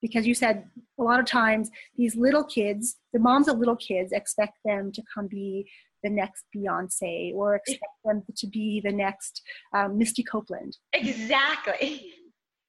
[0.02, 0.66] Because you said
[1.00, 5.02] a lot of times these little kids the moms of little kids expect them to
[5.12, 5.68] come be
[6.04, 9.42] the next beyonce or expect them to be the next
[9.74, 10.78] um, misty copeland.
[10.94, 12.14] Exactly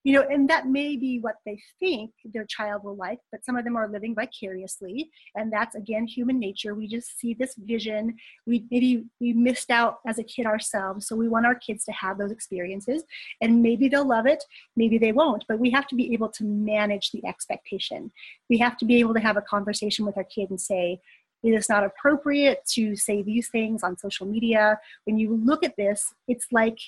[0.06, 3.56] you know and that may be what they think their child will like but some
[3.56, 5.10] of them are living vicariously.
[5.34, 6.74] And that's again human nature.
[6.74, 8.16] We just see this vision.
[8.46, 11.06] We maybe we missed out as a kid ourselves.
[11.06, 13.04] So we want our kids to have those experiences.
[13.40, 14.42] And maybe they'll love it
[14.76, 15.44] maybe they won't.
[15.48, 18.10] But we have to be able to manage the expectation.
[18.48, 21.00] We have to be able to have a conversation with our kid and say
[21.42, 24.78] it is not appropriate to say these things on social media?
[25.04, 26.78] When you look at this it's like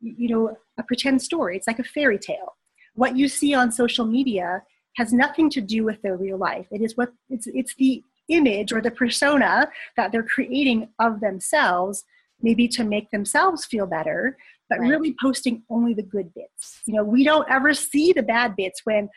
[0.00, 1.56] you know a pretend story.
[1.56, 2.56] It's like a fairy tale
[2.94, 4.62] what you see on social media
[4.96, 6.66] has nothing to do with their real life.
[6.70, 12.04] It is what it's it's the image or the persona that they're creating of themselves,
[12.40, 14.36] maybe to make themselves feel better,
[14.70, 14.88] but right.
[14.88, 16.80] really posting only the good bits.
[16.86, 19.08] You know, we don't ever see the bad bits when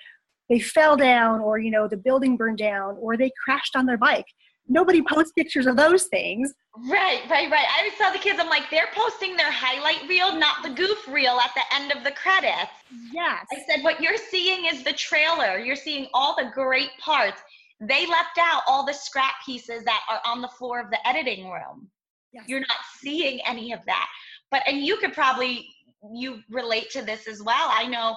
[0.49, 3.97] they fell down or you know the building burned down or they crashed on their
[3.97, 4.27] bike.
[4.67, 6.53] Nobody posts pictures of those things.
[6.89, 7.65] Right, right, right.
[7.75, 11.07] I always tell the kids, I'm like, they're posting their highlight reel, not the goof
[11.07, 12.71] reel at the end of the credits.
[13.11, 13.45] Yes.
[13.51, 15.57] I said, what you're seeing is the trailer.
[15.57, 17.41] You're seeing all the great parts.
[17.79, 21.49] They left out all the scrap pieces that are on the floor of the editing
[21.49, 21.89] room.
[22.33, 22.45] Yes.
[22.47, 24.07] You're not seeing any of that.
[24.51, 25.67] But, and you could probably,
[26.11, 27.69] you relate to this as well.
[27.71, 28.15] I know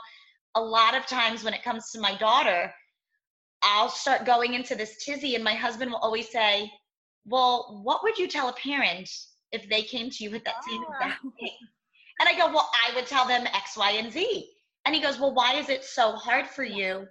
[0.55, 2.73] a lot of times when it comes to my daughter,
[3.62, 6.70] I'll start going into this tizzy, and my husband will always say,
[7.27, 9.11] Well, what would you tell a parent
[9.53, 10.94] if they came to you with that same ah.
[10.94, 11.57] exact thing?
[12.20, 14.51] And I go, Well, I would tell them X, Y, and Z.
[14.87, 17.07] And he goes, Well, why is it so hard for you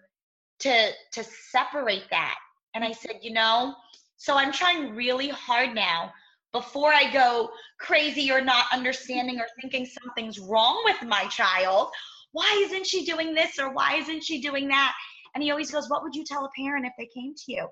[0.60, 2.38] to to separate that?
[2.76, 3.76] And I said, You know,
[4.18, 6.12] so I'm trying really hard now
[6.52, 11.90] before I go crazy or not understanding or thinking something's wrong with my child.
[12.32, 14.94] Why isn't she doing this or why isn't she doing that?
[15.34, 17.68] And he always goes, What would you tell a parent if they came to you?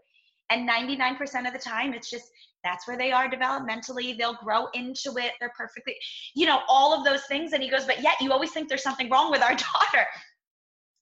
[0.50, 2.30] And 99% of the time, it's just
[2.64, 4.18] that's where they are developmentally.
[4.18, 5.34] They'll grow into it.
[5.40, 5.96] They're perfectly,
[6.36, 7.54] you know, all of those things.
[7.54, 10.06] And he goes, But yet you always think there's something wrong with our daughter.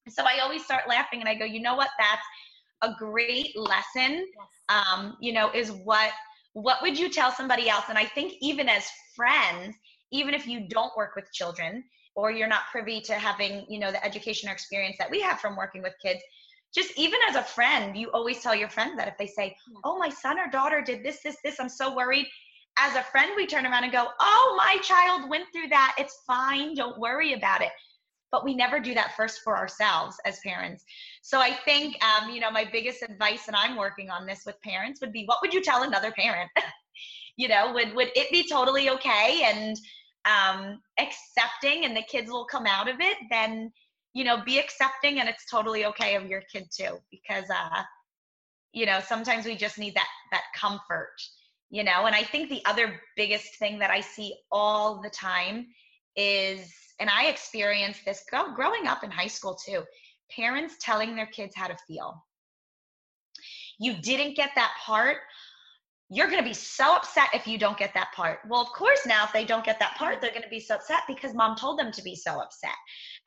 [0.10, 1.90] So I always start laughing and I go, You know what?
[2.00, 2.22] That's
[2.82, 4.28] a great lesson.
[4.70, 6.12] Um, you know, is what
[6.54, 7.86] what would you tell somebody else?
[7.90, 9.76] And I think even as friends,
[10.12, 11.84] even if you don't work with children
[12.16, 15.42] or you're not privy to having, you know, the education or experience that we have
[15.42, 16.22] from working with kids,
[16.76, 19.98] just even as a friend, you always tell your friend that if they say, Oh,
[19.98, 22.28] my son or daughter did this, this, this, I'm so worried.
[22.78, 25.96] As a friend, we turn around and go, Oh, my child went through that.
[25.98, 26.76] It's fine.
[26.76, 27.72] Don't worry about it.
[28.32, 30.84] But we never do that first for ourselves as parents.
[31.22, 34.62] So I think, um, you know, my biggest advice, and I'm working on this with
[34.62, 36.52] parents, would be what would you tell another parent?
[37.38, 39.78] you know, would, would it be totally okay and
[40.26, 43.16] um, accepting and the kids will come out of it?
[43.30, 43.72] Then
[44.16, 47.84] you know be accepting and it's totally okay of your kid too because uh
[48.74, 51.14] you know sometimes we just need that that comfort
[51.72, 52.06] you know?
[52.06, 55.68] And i think the other biggest thing that i see all the time
[56.16, 58.24] is and i experienced this
[58.56, 59.84] growing up in high school too
[60.32, 62.24] parents telling their kids how to feel.
[63.80, 65.18] You didn't get that part
[66.10, 68.40] you're going to be so upset if you don't get that part.
[68.48, 70.76] Well, of course, now if they don't get that part, they're going to be so
[70.76, 72.76] upset because mom told them to be so upset.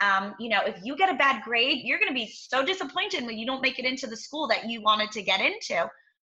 [0.00, 3.26] Um, you know, if you get a bad grade, you're going to be so disappointed
[3.26, 5.88] when you don't make it into the school that you wanted to get into.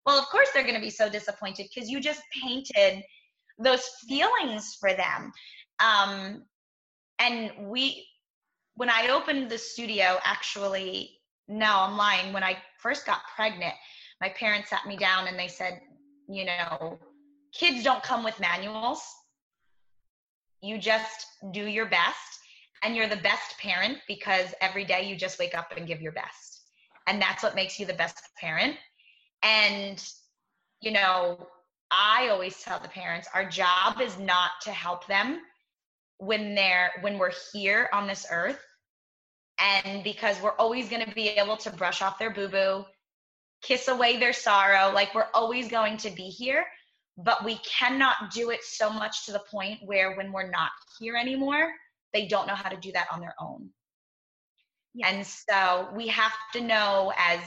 [0.06, 3.04] Well, of course, they're going to be so disappointed because you just painted
[3.60, 5.32] those feelings for them.
[5.80, 6.44] Um,
[7.20, 8.08] and we,
[8.74, 12.34] when I opened the studio, actually, no, I'm lying.
[12.34, 13.76] When I first got pregnant,
[14.22, 15.82] my parents sat me down and they said,
[16.32, 16.98] you know,
[17.54, 19.02] kids don't come with manuals.
[20.62, 22.40] You just do your best
[22.84, 26.12] and you're the best parent because every day you just wake up and give your
[26.12, 26.62] best.
[27.08, 28.76] And that's what makes you the best parent.
[29.44, 30.04] And,
[30.82, 31.48] you know,
[31.92, 35.40] I always tell the parents our job is not to help them
[36.18, 38.60] when they're when we're here on this earth
[39.60, 42.86] and because we're always going to be able to brush off their boo-boo
[43.62, 44.92] kiss away their sorrow.
[44.94, 46.66] Like we're always going to be here,
[47.18, 51.16] but we cannot do it so much to the point where when we're not here
[51.16, 51.72] anymore,
[52.14, 53.70] they don't know how to do that on their own.
[55.04, 57.40] And so we have to know as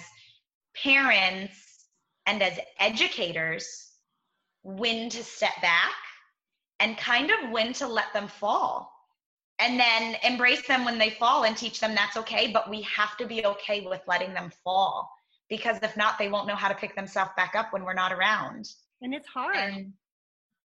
[0.83, 1.87] parents
[2.27, 3.92] and as educators
[4.62, 5.92] when to step back
[6.81, 8.90] and kind of when to let them fall
[9.59, 13.16] and then embrace them when they fall and teach them that's okay but we have
[13.16, 15.13] to be okay with letting them fall
[15.48, 18.12] because if not, they won't know how to pick themselves back up when we're not
[18.12, 18.66] around.
[19.02, 19.57] And it's hard.
[19.57, 19.92] And,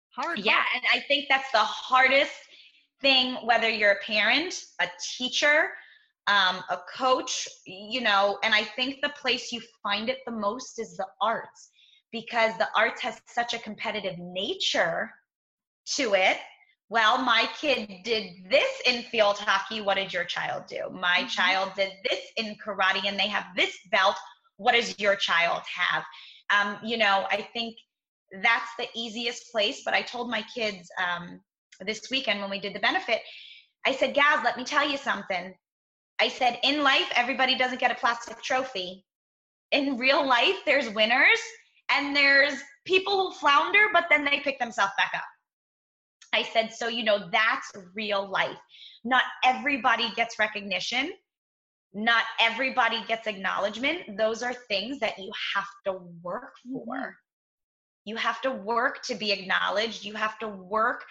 [0.10, 0.40] hard.
[0.40, 0.64] Yeah.
[0.76, 2.32] And I think that's the hardest
[3.02, 5.70] thing, whether you're a parent, a teacher,
[6.28, 10.80] um, a coach, you know, and I think the place you find it the most
[10.80, 11.70] is the arts
[12.12, 15.10] because the arts has such a competitive nature
[15.96, 16.38] to it.
[16.90, 19.82] Well, my kid did this in field hockey.
[19.82, 20.90] What did your child do?
[20.92, 21.28] My mm-hmm.
[21.28, 24.16] child did this in karate and they have this belt
[24.58, 26.04] what does your child have?
[26.50, 27.76] Um, you know i think
[28.42, 31.42] that's the easiest place but i told my kids um,
[31.86, 33.20] this weekend when we did the benefit
[33.86, 35.54] i said gaz let me tell you something.
[36.20, 39.06] I said in life everybody doesn't get a plastic trophy.
[39.72, 41.40] In real life there's winners
[41.92, 42.54] and there's
[42.86, 45.24] people who flounder but then they pick themselves back up.
[46.34, 48.58] I said so you know that's real life.
[49.04, 51.12] Not everybody gets recognition
[51.98, 54.18] not everybody gets acknowledgement.
[54.18, 56.96] Those are things that you have to work for.
[56.96, 57.10] Mm-hmm.
[58.06, 60.06] You have to work to be acknowledged.
[60.06, 61.04] You have to work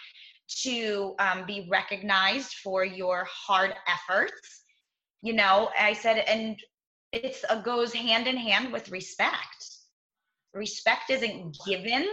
[0.62, 4.62] to um, be recognized for your hard efforts.
[5.22, 6.56] You know, I said, and
[7.10, 9.66] it's a goes hand in hand with respect.
[10.54, 12.06] respect isn't given,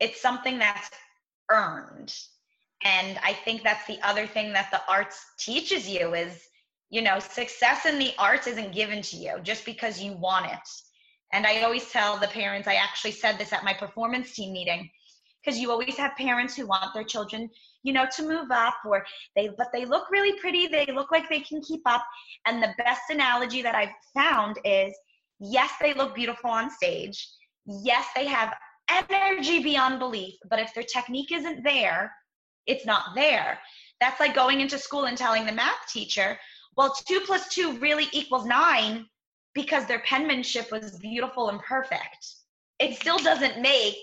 [0.00, 0.90] it's something that's
[1.50, 2.12] earned.
[2.84, 6.48] And I think that's the other thing that the arts teaches you is,
[6.92, 10.68] you know, success in the arts isn't given to you just because you want it.
[11.32, 14.90] And I always tell the parents, I actually said this at my performance team meeting,
[15.42, 17.48] because you always have parents who want their children,
[17.82, 20.66] you know, to move up or they, but they look really pretty.
[20.66, 22.04] They look like they can keep up.
[22.46, 24.94] And the best analogy that I've found is
[25.40, 27.26] yes, they look beautiful on stage.
[27.64, 28.52] Yes, they have
[29.08, 32.12] energy beyond belief, but if their technique isn't there,
[32.66, 33.58] it's not there.
[33.98, 36.38] That's like going into school and telling the math teacher,
[36.76, 39.06] well, two plus two really equals nine
[39.54, 42.26] because their penmanship was beautiful and perfect.
[42.78, 43.96] It still doesn't make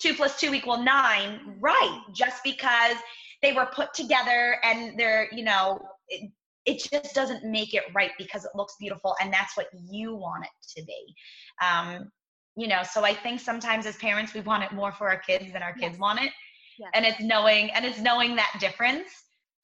[0.00, 2.96] two plus two equal nine right just because
[3.42, 6.30] they were put together and they're, you know, it,
[6.64, 10.44] it just doesn't make it right because it looks beautiful and that's what you want
[10.44, 11.14] it to be.
[11.62, 12.10] Um,
[12.56, 15.52] you know, so I think sometimes as parents, we want it more for our kids
[15.52, 15.98] than our kids yes.
[15.98, 16.30] want it
[16.78, 16.90] yes.
[16.94, 19.08] and it's knowing and it's knowing that difference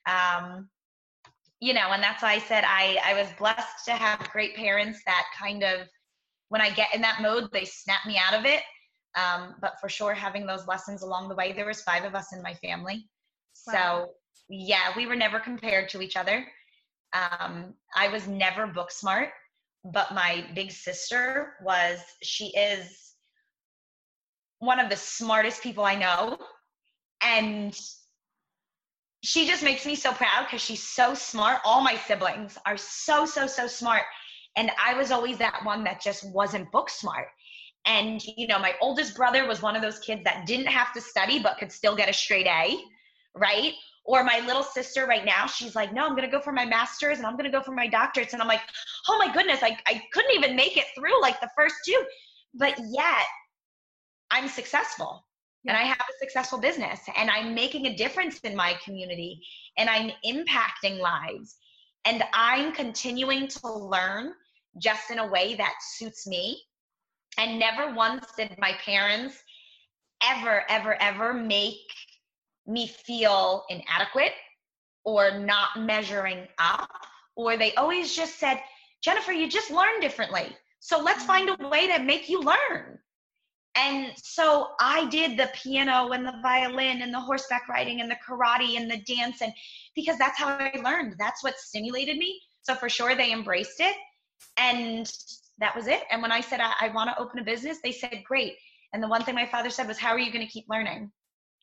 [0.07, 0.69] um,
[1.61, 5.01] you know and that's why i said i i was blessed to have great parents
[5.07, 5.87] that kind of
[6.49, 8.63] when i get in that mode they snap me out of it.
[9.17, 12.33] Um, but for sure having those lessons along the way there was five of us
[12.33, 13.09] in my family.
[13.67, 13.73] Wow.
[13.75, 14.13] so
[14.49, 16.47] yeah we were never compared to each other.
[17.13, 19.31] Um, i was never book smart
[19.85, 23.15] but my big sister was she is
[24.61, 26.39] one of the smartest people i know.
[27.23, 27.79] And
[29.23, 31.61] she just makes me so proud because she's so smart.
[31.65, 34.03] All my siblings are so, so, so smart.
[34.57, 37.29] And I was always that one that just wasn't book smart.
[37.87, 41.01] And, you know, my oldest brother was one of those kids that didn't have to
[41.01, 42.79] study but could still get a straight A,
[43.35, 43.73] right?
[44.05, 46.65] Or my little sister right now, she's like, no, I'm going to go for my
[46.65, 48.33] master's and I'm going to go for my doctorates.
[48.33, 48.63] And I'm like,
[49.09, 52.03] oh my goodness, I, I couldn't even make it through like the first two.
[52.55, 53.27] But yet,
[54.31, 55.25] I'm successful
[55.67, 59.43] and I have a successful business and I'm making a difference in my community
[59.77, 61.57] and I'm impacting lives.
[62.07, 64.33] And I'm continuing to learn
[64.79, 66.63] just in a way that suits me.
[67.37, 69.37] And never once did my parents
[70.23, 71.77] ever, ever, ever make
[72.67, 74.33] me feel inadequate
[75.05, 76.91] or not measuring up.
[77.37, 78.61] Or they always just said,
[79.03, 80.57] Jennifer, you just learn differently.
[80.81, 81.27] So let's mm-hmm.
[81.27, 82.99] find a way to make you learn
[83.77, 88.17] and so I did the piano and the violin and the horseback riding and the
[88.27, 89.53] karate and the dance and
[89.95, 91.15] because that's how I learned.
[91.19, 92.41] That's what stimulated me.
[92.63, 93.95] So for sure they embraced it.
[94.57, 95.11] And
[95.59, 96.03] that was it.
[96.11, 98.55] And when I said I, I want to open a business, they said, great.
[98.93, 101.13] And the one thing my father said was, how are you going to keep learning?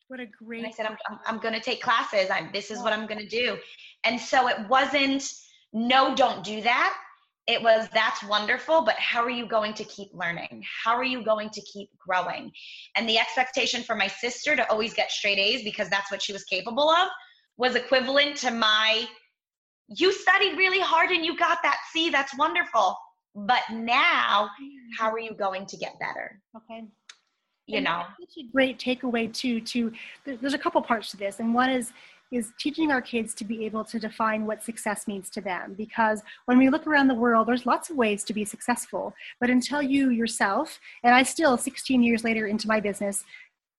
[0.06, 0.60] What a great.
[0.60, 2.30] And I said, I'm, I'm, I'm going to take classes.
[2.30, 3.58] I'm, this is what I'm going to do.
[4.04, 5.30] And so it wasn't,
[5.74, 6.94] no, don't do that
[7.48, 10.62] it was that's wonderful but how are you going to keep learning?
[10.84, 12.52] How are you going to keep growing?
[12.94, 16.32] And the expectation for my sister to always get straight a's because that's what she
[16.32, 17.08] was capable of
[17.56, 19.06] was equivalent to my
[19.88, 22.96] you studied really hard and you got that c that's wonderful
[23.34, 24.50] but now
[24.98, 26.40] how are you going to get better?
[26.56, 26.84] Okay.
[27.66, 28.04] You know?
[28.18, 29.92] it's a great takeaway too to
[30.24, 31.92] there's a couple parts to this and one is
[32.30, 35.74] is teaching our kids to be able to define what success means to them.
[35.76, 39.14] Because when we look around the world, there's lots of ways to be successful.
[39.40, 43.24] But until you yourself, and I still, 16 years later into my business,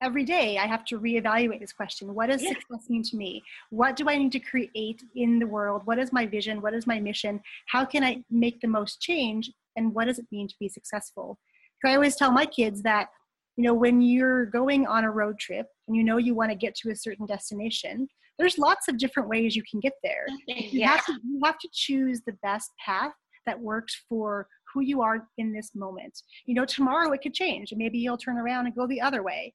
[0.02, 2.14] every day I have to reevaluate this question.
[2.16, 2.50] What does yeah.
[2.50, 3.43] success mean to me?
[3.70, 5.82] What do I need to create in the world?
[5.86, 6.62] What is my vision?
[6.62, 7.41] What is my mission?
[7.68, 9.52] How can I make the most change?
[9.76, 11.38] And what does it mean to be successful?
[11.82, 13.10] So I always tell my kids that,
[13.56, 16.56] you know, when you're going on a road trip and you know you want to
[16.56, 18.08] get to a certain destination,
[18.40, 20.26] there's lots of different ways you can get there.
[20.48, 23.12] You have to you have to choose the best path
[23.46, 26.22] that works for who you are in this moment.
[26.46, 29.24] You know, tomorrow it could change and maybe you'll turn around and go the other
[29.24, 29.54] way.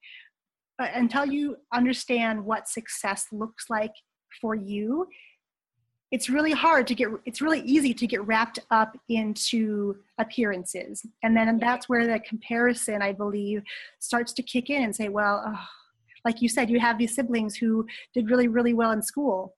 [0.79, 3.93] But until you understand what success looks like
[4.41, 5.07] for you,
[6.11, 11.37] it's really hard to get it's really easy to get wrapped up into appearances and
[11.37, 13.63] then that's where the comparison i believe
[13.99, 15.67] starts to kick in and say well oh,
[16.25, 19.55] like you said, you have these siblings who did really, really well in school.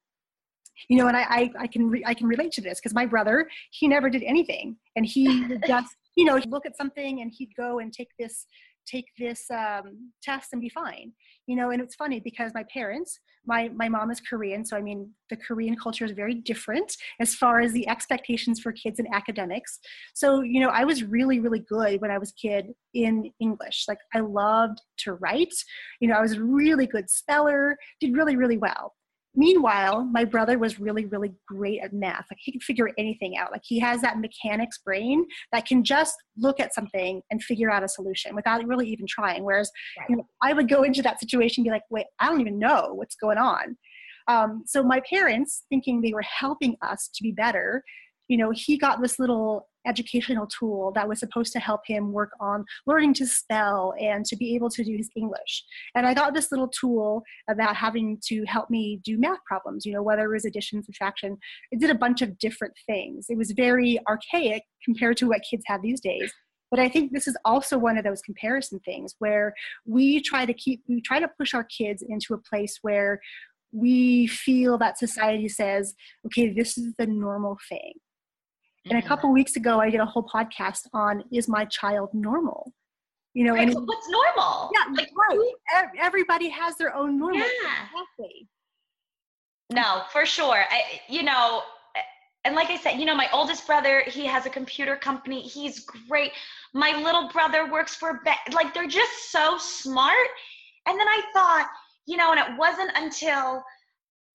[0.89, 3.07] You know, and I, I, I can, re- I can relate to this because my
[3.07, 7.55] brother, he never did anything, and he just, you know, look at something and he'd
[7.57, 8.47] go and take this
[8.87, 11.13] take this um, test and be fine.
[11.47, 14.83] You know and it's funny because my parents my my mom is korean so i
[14.83, 19.07] mean the korean culture is very different as far as the expectations for kids in
[19.13, 19.79] academics.
[20.15, 23.85] So you know i was really really good when i was kid in english.
[23.89, 25.55] Like i loved to write.
[26.01, 28.96] You know i was a really good speller did really really well
[29.37, 32.27] meanwhile, my brother was really, really great at math.
[32.31, 33.53] Like he could figure anything out.
[33.53, 37.85] Like he has that mechanics brain that can just look at something and figure out
[37.85, 39.45] a solution without really even trying.
[39.45, 40.09] Whereas, right.
[40.09, 42.59] you know, I would go into that situation and be like, wait, I don't even
[42.59, 43.77] know what's going on.
[44.29, 47.85] Um, so my parents, thinking they were helping us to be better,
[48.29, 52.31] you know, he got this little educational tool that was supposed to help him work
[52.41, 55.65] on learning to spell and to be able to do his English.
[55.95, 59.93] And I got this little tool about having to help me do math problems, you
[59.93, 61.39] know, whether it was addition, subtraction.
[61.71, 63.27] It did a bunch of different things.
[63.29, 66.33] It was very archaic compared to what kids have these days.
[66.71, 69.55] But I think this is also one of those comparison things where
[69.87, 73.21] we try to keep, we try to push our kids into a place where
[73.73, 75.95] we feel that society says,
[76.27, 77.93] okay, this is the normal thing.
[78.89, 79.09] And a mm-hmm.
[79.09, 82.73] couple weeks ago, I did a whole podcast on is my child normal?
[83.35, 84.71] You know, right, and what's normal?
[84.75, 85.91] Yeah, like right.
[85.99, 87.41] Everybody has their own normal.
[87.41, 87.73] Yeah.
[87.83, 88.49] Exactly.
[89.73, 90.65] No, for sure.
[90.71, 91.63] I, you know,
[92.45, 95.43] and like I said, you know, my oldest brother, he has a computer company.
[95.43, 96.31] He's great.
[96.73, 100.15] My little brother works for be- like they're just so smart.
[100.87, 101.69] And then I thought,
[102.07, 103.65] you know, and it wasn't until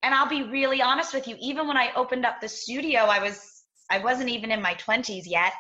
[0.04, 3.20] and I'll be really honest with you, even when I opened up the studio, I
[3.20, 3.51] was
[3.92, 5.54] I wasn't even in my 20s yet.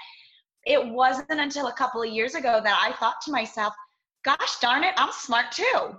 [0.66, 3.74] It wasn't until a couple of years ago that I thought to myself,
[4.24, 5.96] gosh darn it, I'm smart too.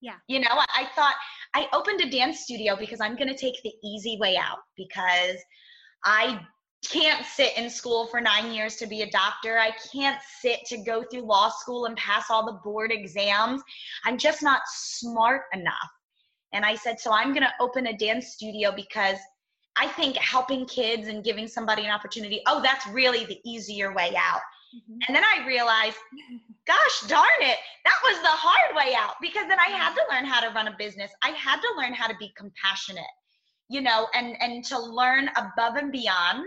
[0.00, 0.16] Yeah.
[0.28, 1.14] You know, I thought
[1.54, 5.36] I opened a dance studio because I'm going to take the easy way out because
[6.04, 6.40] I
[6.86, 9.58] can't sit in school for nine years to be a doctor.
[9.58, 13.62] I can't sit to go through law school and pass all the board exams.
[14.04, 15.90] I'm just not smart enough.
[16.52, 19.16] And I said, so I'm going to open a dance studio because
[19.76, 24.14] I think helping kids and giving somebody an opportunity, oh, that's really the easier way
[24.16, 24.40] out.
[24.74, 24.98] Mm-hmm.
[25.06, 25.96] And then I realized,
[26.66, 30.24] gosh darn it, that was the hard way out because then I had to learn
[30.24, 31.10] how to run a business.
[31.22, 33.04] I had to learn how to be compassionate,
[33.68, 36.44] you know, and and to learn above and beyond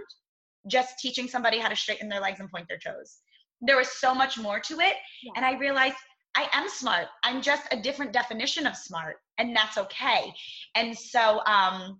[0.67, 3.19] just teaching somebody how to straighten their legs and point their toes.
[3.61, 4.95] There was so much more to it.
[5.23, 5.31] Yeah.
[5.35, 5.95] And I realized
[6.35, 7.07] I am smart.
[7.23, 10.33] I'm just a different definition of smart, and that's okay.
[10.75, 11.99] And so um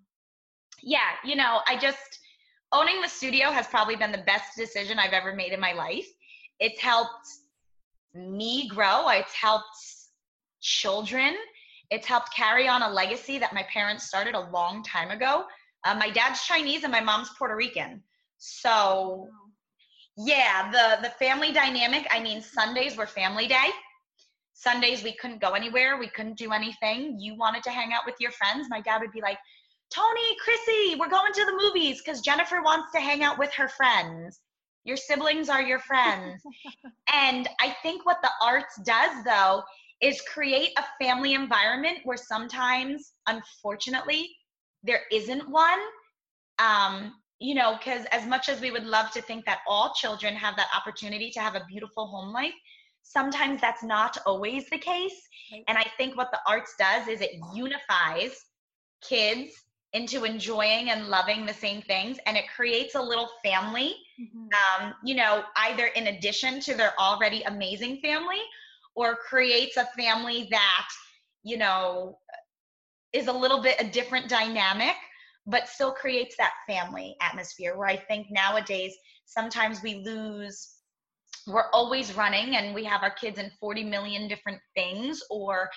[0.82, 2.20] yeah, you know, I just
[2.72, 6.08] owning the studio has probably been the best decision I've ever made in my life.
[6.60, 7.28] It's helped
[8.14, 9.78] me grow, it's helped
[10.62, 11.36] children,
[11.90, 15.46] it's helped carry on a legacy that my parents started a long time ago.
[15.86, 18.02] Uh, my dad's Chinese and my mom's Puerto Rican.
[18.40, 19.30] So,
[20.18, 22.06] yeah, the the family dynamic.
[22.12, 23.70] I mean, Sundays were family day.
[24.54, 27.20] Sundays we couldn't go anywhere, we couldn't do anything.
[27.20, 28.68] You wanted to hang out with your friends.
[28.70, 29.38] My dad would be like,
[29.94, 33.68] Tony, Chrissy, we're going to the movies because Jennifer wants to hang out with her
[33.70, 34.40] friends.
[34.84, 36.42] Your siblings are your friends.
[37.14, 39.64] and I think what the arts does, though,
[40.02, 44.30] is create a family environment where sometimes, unfortunately,
[44.84, 45.80] there isn't one.
[46.60, 50.34] Um, you know, because as much as we would love to think that all children
[50.36, 52.54] have that opportunity to have a beautiful home life,
[53.04, 55.22] sometimes that's not always the case.
[55.68, 58.32] And I think what the arts does is it unifies
[59.02, 59.54] kids
[59.98, 64.48] into enjoying and loving the same things and it creates a little family mm-hmm.
[64.84, 68.42] um, you know either in addition to their already amazing family
[68.96, 70.88] or creates a family that
[71.44, 72.18] you know
[73.12, 74.96] is a little bit a different dynamic
[75.48, 78.94] but still creates that family atmosphere where i think nowadays
[79.26, 80.76] sometimes we lose
[81.48, 85.70] we're always running and we have our kids in 40 million different things or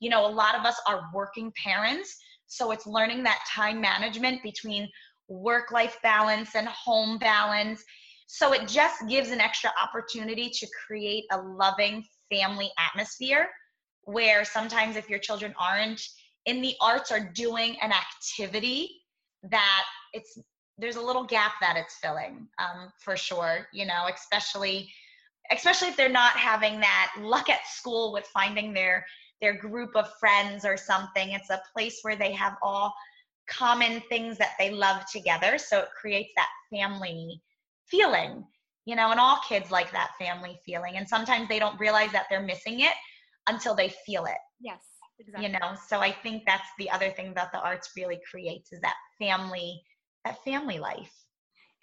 [0.00, 2.16] you know a lot of us are working parents
[2.50, 4.88] so it's learning that time management between
[5.28, 7.82] work life balance and home balance.
[8.26, 13.48] So it just gives an extra opportunity to create a loving family atmosphere
[14.02, 16.02] where sometimes if your children aren't
[16.46, 18.90] in the arts or doing an activity
[19.44, 20.36] that it's
[20.78, 24.90] there's a little gap that it's filling um, for sure you know especially
[25.52, 29.04] especially if they're not having that luck at school with finding their
[29.40, 31.30] their group of friends or something.
[31.30, 32.94] It's a place where they have all
[33.48, 35.58] common things that they love together.
[35.58, 37.42] So it creates that family
[37.86, 38.44] feeling,
[38.84, 40.96] you know, and all kids like that family feeling.
[40.96, 42.94] And sometimes they don't realize that they're missing it
[43.48, 44.38] until they feel it.
[44.60, 44.82] Yes,
[45.18, 45.46] exactly.
[45.46, 48.80] You know, so I think that's the other thing that the arts really creates is
[48.82, 49.82] that family,
[50.24, 51.12] that family life.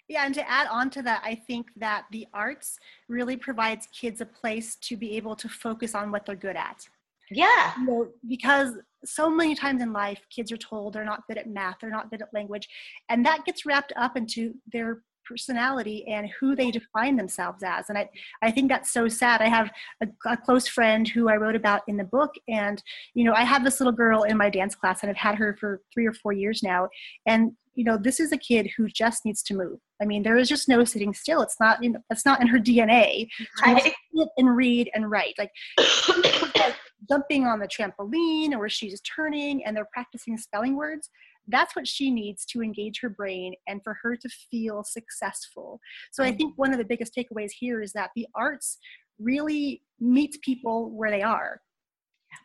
[0.08, 2.78] Yeah, and to add on to that, I think that the arts
[3.08, 6.88] really provides kids a place to be able to focus on what they're good at.
[7.30, 7.72] Yeah.
[7.78, 8.74] You know, because
[9.04, 12.10] so many times in life, kids are told they're not good at math, they're not
[12.10, 12.68] good at language,
[13.08, 17.88] and that gets wrapped up into their personality and who they define themselves as.
[17.88, 18.08] And I,
[18.42, 19.42] I think that's so sad.
[19.42, 19.70] I have
[20.02, 22.32] a, a, close friend who I wrote about in the book.
[22.48, 22.82] And,
[23.14, 25.56] you know, I have this little girl in my dance class and I've had her
[25.60, 26.88] for three or four years now.
[27.26, 29.78] And, you know, this is a kid who just needs to move.
[30.00, 31.42] I mean, there is just no sitting still.
[31.42, 33.28] It's not, know, it's not in her DNA
[33.64, 35.34] to sit and read and write.
[35.38, 35.50] Like
[37.08, 41.10] jumping on the trampoline or she's turning and they're practicing spelling words
[41.48, 45.80] that's what she needs to engage her brain and for her to feel successful.
[46.12, 46.36] So I mm.
[46.36, 48.78] think one of the biggest takeaways here is that the arts
[49.18, 51.60] really meets people where they are.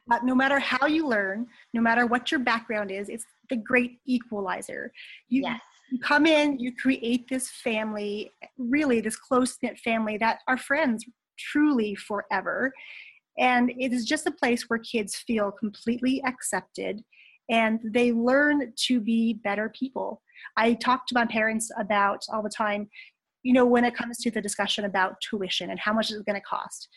[0.09, 3.99] Uh, no matter how you learn, no matter what your background is, it's the great
[4.07, 4.91] equalizer.
[5.27, 5.61] You, yes.
[5.91, 11.05] you come in, you create this family, really this close knit family that are friends
[11.37, 12.71] truly forever.
[13.37, 17.03] And it is just a place where kids feel completely accepted
[17.49, 20.21] and they learn to be better people.
[20.55, 22.89] I talk to my parents about all the time,
[23.43, 26.25] you know, when it comes to the discussion about tuition and how much is it
[26.25, 26.87] going to cost.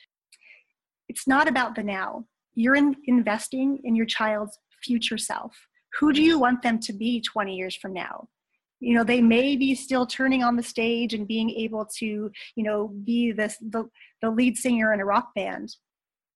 [1.09, 2.27] It's not about the now.
[2.55, 5.57] You're in investing in your child's future self.
[5.99, 8.29] Who do you want them to be 20 years from now?
[8.81, 12.63] you know they may be still turning on the stage and being able to you
[12.63, 13.85] know be this the,
[14.23, 15.75] the lead singer in a rock band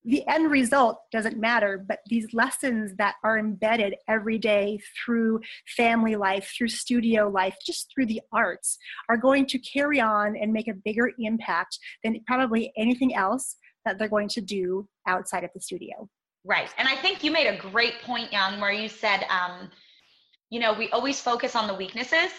[0.05, 5.41] the end result doesn't matter, but these lessons that are embedded every day through
[5.77, 8.79] family life, through studio life, just through the arts,
[9.09, 13.99] are going to carry on and make a bigger impact than probably anything else that
[13.99, 16.09] they're going to do outside of the studio.
[16.45, 16.73] Right.
[16.79, 19.71] And I think you made a great point, Young, where you said, um,
[20.49, 22.31] you know, we always focus on the weaknesses.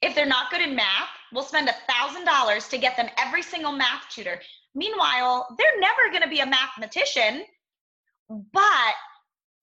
[0.00, 3.72] If they're not good in math, we'll spend a $1,000 to get them every single
[3.72, 4.40] math tutor.
[4.74, 7.44] Meanwhile, they're never going to be a mathematician,
[8.28, 8.94] but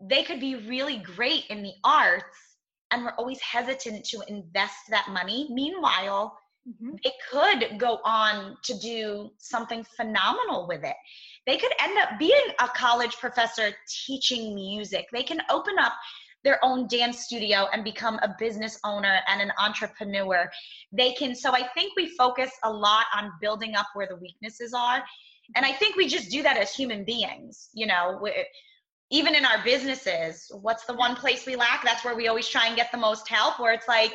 [0.01, 2.25] they could be really great in the arts.
[2.91, 5.47] And we're always hesitant to invest that money.
[5.49, 6.37] Meanwhile,
[6.67, 6.95] mm-hmm.
[7.03, 10.95] they could go on to do something phenomenal with it.
[11.45, 13.71] They could end up being a college professor
[14.05, 15.07] teaching music.
[15.11, 15.93] They can open up
[16.43, 20.49] their own dance studio and become a business owner and an entrepreneur.
[20.91, 24.73] They can, so I think we focus a lot on building up where the weaknesses
[24.73, 25.03] are.
[25.55, 28.21] And I think we just do that as human beings, you know.
[29.09, 31.83] even in our businesses, what's the one place we lack?
[31.83, 34.13] That's where we always try and get the most help, where it's like,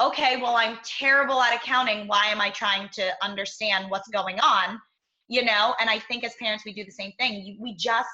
[0.00, 2.08] okay, well, I'm terrible at accounting.
[2.08, 4.80] Why am I trying to understand what's going on?
[5.28, 7.58] You know, and I think as parents, we do the same thing.
[7.60, 8.08] We just,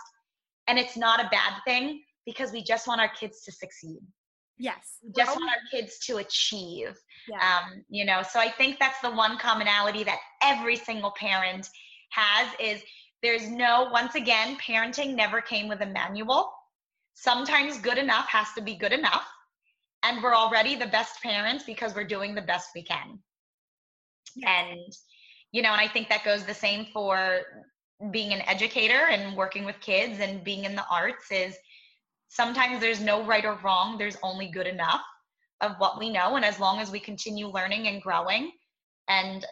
[0.66, 4.00] and it's not a bad thing because we just want our kids to succeed.
[4.58, 4.98] Yes.
[5.02, 6.94] We just want our kids to achieve.
[7.26, 7.38] Yeah.
[7.38, 11.66] Um, you know, so I think that's the one commonality that every single parent
[12.10, 12.82] has is
[13.22, 16.52] there's no, once again, parenting never came with a manual.
[17.14, 19.26] Sometimes good enough has to be good enough.
[20.02, 23.18] And we're already the best parents because we're doing the best we can.
[24.44, 24.92] And,
[25.52, 27.40] you know, and I think that goes the same for
[28.10, 31.56] being an educator and working with kids and being in the arts is
[32.28, 35.02] sometimes there's no right or wrong there's only good enough
[35.60, 36.36] of what we know.
[36.36, 38.52] And as long as we continue learning and growing
[39.08, 39.44] and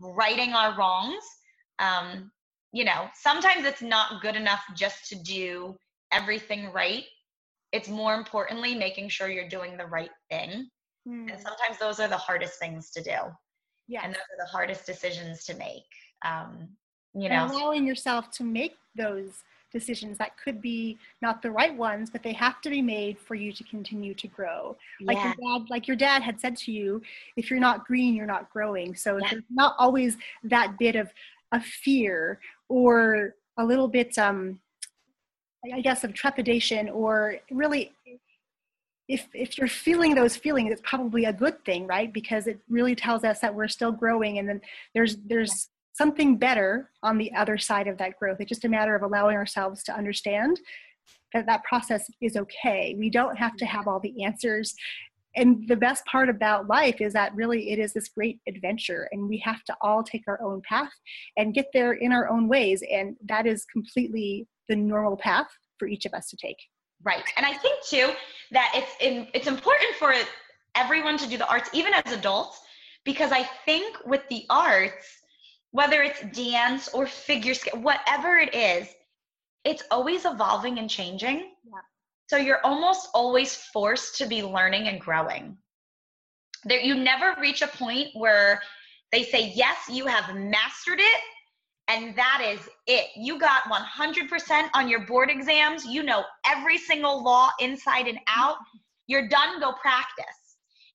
[0.00, 1.24] righting our wrongs
[1.78, 2.30] um,
[2.72, 5.76] you know sometimes it's not good enough just to do
[6.12, 7.04] everything right.
[7.72, 10.68] It's more importantly making sure you're doing the right thing.
[11.08, 11.32] Mm.
[11.32, 13.16] and sometimes those are the hardest things to do.
[13.86, 15.86] Yeah and those are the hardest decisions to make
[16.24, 16.68] um,
[17.14, 17.44] you know.
[17.44, 19.42] and allowing yourself to make those
[19.72, 23.34] decisions that could be not the right ones, but they have to be made for
[23.34, 24.76] you to continue to grow.
[25.00, 25.12] Yeah.
[25.12, 27.02] Like your dad, like your dad had said to you,
[27.36, 28.94] if you're not green, you're not growing.
[28.94, 29.28] So yeah.
[29.30, 31.10] there's not always that bit of
[31.52, 32.38] a fear
[32.68, 34.60] or a little bit um
[35.72, 37.92] I guess of trepidation or really
[39.08, 42.94] if if you're feeling those feelings it's probably a good thing right because it really
[42.94, 44.60] tells us that we're still growing and then
[44.94, 48.38] there's there's something better on the other side of that growth.
[48.40, 50.60] It's just a matter of allowing ourselves to understand
[51.34, 52.94] that that process is okay.
[52.98, 54.74] We don't have to have all the answers.
[55.36, 59.28] And the best part about life is that really it is this great adventure, and
[59.28, 60.90] we have to all take our own path
[61.36, 62.82] and get there in our own ways.
[62.90, 66.56] And that is completely the normal path for each of us to take.
[67.04, 67.24] Right.
[67.36, 68.10] And I think too
[68.50, 70.12] that it's in, it's important for
[70.74, 72.60] everyone to do the arts, even as adults,
[73.04, 75.06] because I think with the arts,
[75.72, 78.88] whether it's dance or figure skating, whatever it is,
[79.64, 81.38] it's always evolving and changing.
[81.64, 81.80] Yeah.
[82.28, 85.56] So you're almost always forced to be learning and growing.
[86.64, 88.60] There, you never reach a point where
[89.12, 91.20] they say, yes, you have mastered it,
[91.88, 93.08] and that is it.
[93.16, 95.86] You got 100% on your board exams.
[95.86, 98.56] You know every single law inside and out.
[99.06, 100.26] You're done, go practice.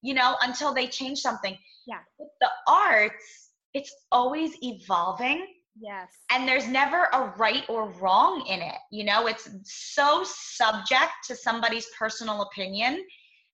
[0.04, 1.58] you know, until they change something.
[1.88, 2.00] Yeah.
[2.42, 5.48] the arts, it's always evolving.
[5.80, 6.10] Yes.
[6.32, 8.78] And there's never a right or wrong in it.
[8.92, 13.04] You know, it's so subject to somebody's personal opinion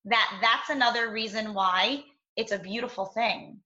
[0.06, 2.04] that that's another reason why
[2.36, 3.60] it's a beautiful thing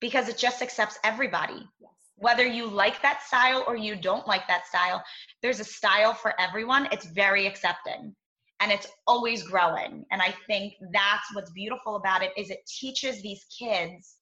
[0.00, 1.66] because it just accepts everybody.
[1.80, 1.90] Yes.
[2.16, 5.02] Whether you like that style or you don't like that style,
[5.42, 6.88] there's a style for everyone.
[6.92, 8.14] It's very accepting
[8.60, 10.04] and it's always growing.
[10.10, 14.17] And I think that's what's beautiful about it is it teaches these kids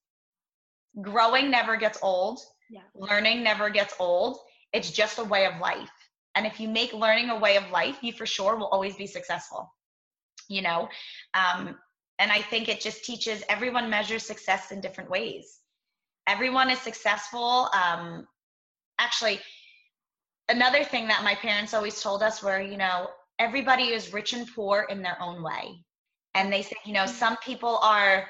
[1.00, 2.40] growing never gets old.
[2.70, 2.82] Yeah.
[2.94, 4.38] Learning never gets old.
[4.72, 5.90] It's just a way of life.
[6.34, 9.06] And if you make learning a way of life, you for sure will always be
[9.06, 9.72] successful.
[10.48, 10.88] You know,
[11.34, 11.76] um,
[12.18, 15.60] and I think it just teaches everyone measures success in different ways.
[16.26, 17.68] Everyone is successful.
[17.72, 18.26] Um,
[18.98, 19.40] actually,
[20.48, 24.46] another thing that my parents always told us were, you know, everybody is rich and
[24.54, 25.84] poor in their own way.
[26.34, 28.26] And they said, you know, some people are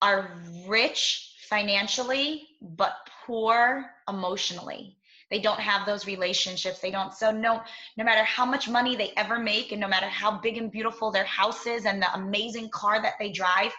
[0.00, 2.26] are rich financially
[2.80, 2.94] but
[3.26, 4.96] poor emotionally.
[5.30, 6.78] They don't have those relationships.
[6.80, 7.52] They don't so no
[7.98, 11.08] no matter how much money they ever make and no matter how big and beautiful
[11.10, 13.72] their house is and the amazing car that they drive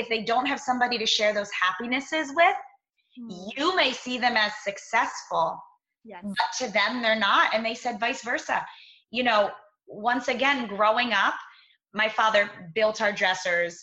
[0.00, 2.58] if they don't have somebody to share those happinesses with
[3.18, 3.50] Mm.
[3.56, 5.46] you may see them as successful
[6.04, 6.22] Yes.
[6.38, 7.46] but to them they're not.
[7.54, 8.58] And they said vice versa.
[9.16, 9.40] You know
[10.10, 11.34] once again growing up
[12.02, 12.42] my father
[12.74, 13.74] built our dressers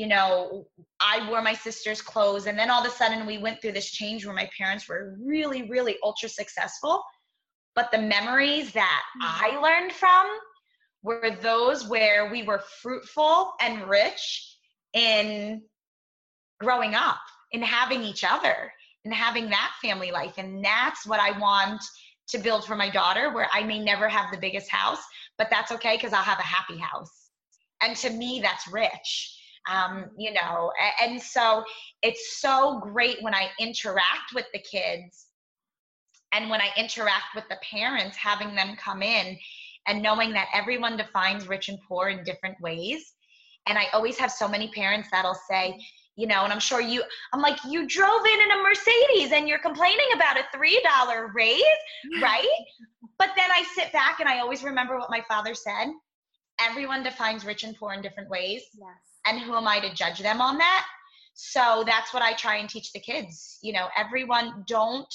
[0.00, 0.66] you know
[0.98, 3.90] i wore my sister's clothes and then all of a sudden we went through this
[3.90, 7.02] change where my parents were really really ultra successful.
[7.76, 9.22] But the memories that hmm.
[9.22, 10.26] i learned from
[11.02, 14.56] were those where we were fruitful and rich
[14.94, 15.62] in
[16.60, 17.20] growing up
[17.52, 18.72] in having each other
[19.04, 20.34] and having that family life.
[20.38, 21.82] And that's what i want
[22.28, 25.02] to build for my daughter where i may never have the biggest house
[25.36, 27.16] but that's okay because i'll have a happy house.
[27.82, 29.36] And to me that's rich
[29.68, 31.64] um, you know and so
[32.02, 35.26] it's so great when i interact with the kids
[36.32, 39.36] and when i interact with the parents having them come in
[39.86, 43.14] and knowing that everyone defines rich and poor in different ways.
[43.66, 45.78] And i always have so many parents that'll say
[46.16, 47.02] you know and i'm sure you
[47.32, 51.30] i'm like you drove in in a mercedes and you're complaining about a three dollar
[51.34, 51.62] raise
[52.22, 52.46] right?
[53.18, 55.88] But then i sit back and i always remember what my father said
[56.60, 58.62] everyone defines rich and poor in different ways.
[58.74, 59.09] Yes.
[59.26, 60.86] And who am i to judge them on that?
[61.34, 65.14] So that's what i try and teach the kids you know everyone don't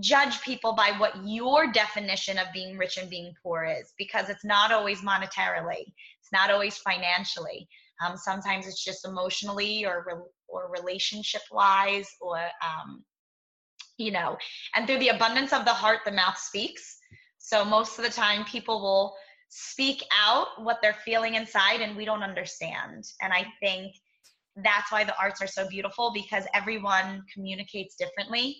[0.00, 4.44] judge people by what your definition of being rich and being poor is because it's
[4.44, 5.84] not always monetarily
[6.22, 7.68] it's not always financially.
[8.04, 13.04] Um, sometimes it's just emotionally or re- or relationship wise or um,
[13.98, 14.36] you know
[14.74, 16.98] and through the abundance of the heart the mouth speaks.
[17.38, 19.16] So most of the time people will
[19.54, 23.04] speak out what they're feeling inside and we don't understand.
[23.20, 23.92] And i think
[24.56, 28.56] that's why the arts are so beautiful because everyone communicates differently.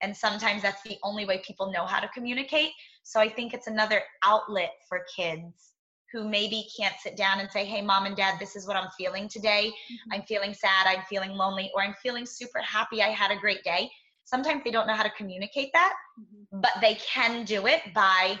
[0.00, 2.70] And sometimes that's the only way people know how to communicate.
[3.04, 5.74] So i think it's another outlet for kids
[6.12, 8.90] who maybe can't sit down and say hey mom and dad this is what i'm
[8.98, 9.72] feeling today.
[10.12, 13.62] I'm feeling sad i'm feeling lonely or i'm feeling super happy i had a great
[13.62, 13.88] day.
[14.24, 16.62] Sometimes they don't know how to communicate that Mhm.
[16.64, 18.38] but they can do it by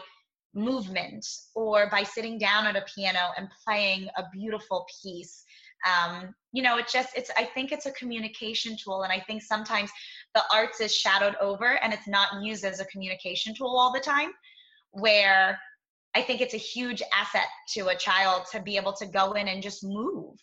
[0.54, 5.44] movement or by sitting down at a piano and playing a beautiful piece.
[5.86, 9.42] Um, you know it just it's i think it's a communication tool and i think
[9.42, 9.90] sometimes
[10.32, 13.98] the arts is shadowed over and it's not used as a communication tool all the
[13.98, 14.30] time
[14.92, 15.58] where
[16.14, 19.48] i think it's a huge asset to a child to be able to go in
[19.48, 20.36] and just move.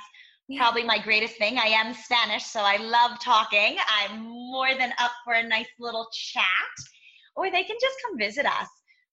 [0.57, 1.57] probably my greatest thing.
[1.57, 3.77] I am Spanish, so I love talking.
[4.03, 6.43] I'm more than up for a nice little chat.
[7.37, 8.67] Or they can just come visit us.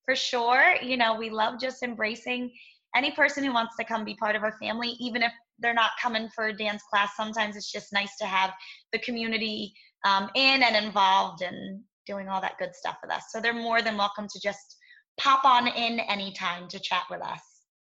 [0.09, 2.51] For sure, you know, we love just embracing
[2.97, 5.91] any person who wants to come be part of our family, even if they're not
[6.01, 7.11] coming for a dance class.
[7.15, 8.55] Sometimes it's just nice to have
[8.95, 9.75] the community
[10.07, 13.25] um, in and involved and doing all that good stuff with us.
[13.29, 14.79] So they're more than welcome to just
[15.21, 17.43] pop on in anytime to chat with us.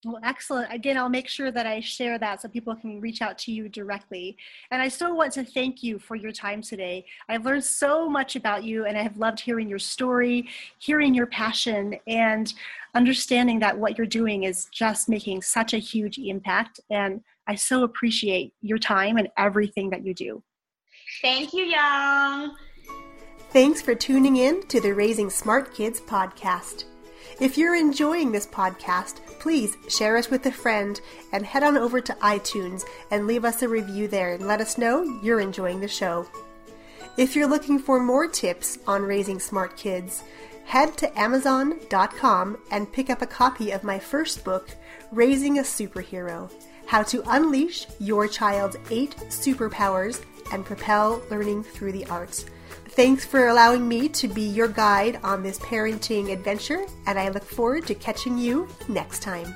[0.04, 0.72] Well, excellent.
[0.72, 3.68] Again, I'll make sure that I share that so people can reach out to you
[3.68, 4.34] directly.
[4.70, 7.04] And I still want to thank you for your time today.
[7.28, 10.48] I've learned so much about you, and I have loved hearing your story,
[10.78, 12.52] hearing your passion, and
[12.94, 16.80] understanding that what you're doing is just making such a huge impact.
[16.88, 20.42] And I so appreciate your time and everything that you do.
[21.20, 22.56] Thank you, Young.
[23.50, 26.84] Thanks for tuning in to the Raising Smart Kids podcast.
[27.38, 31.00] If you're enjoying this podcast, please share us with a friend
[31.32, 34.76] and head on over to iTunes and leave us a review there and let us
[34.76, 36.26] know you're enjoying the show.
[37.16, 40.22] If you're looking for more tips on raising smart kids,
[40.64, 44.70] head to Amazon.com and pick up a copy of my first book,
[45.10, 46.50] Raising a Superhero
[46.86, 50.22] How to Unleash Your Child's Eight Superpowers
[50.52, 52.46] and Propel Learning Through the Arts.
[52.92, 57.44] Thanks for allowing me to be your guide on this parenting adventure, and I look
[57.44, 59.54] forward to catching you next time.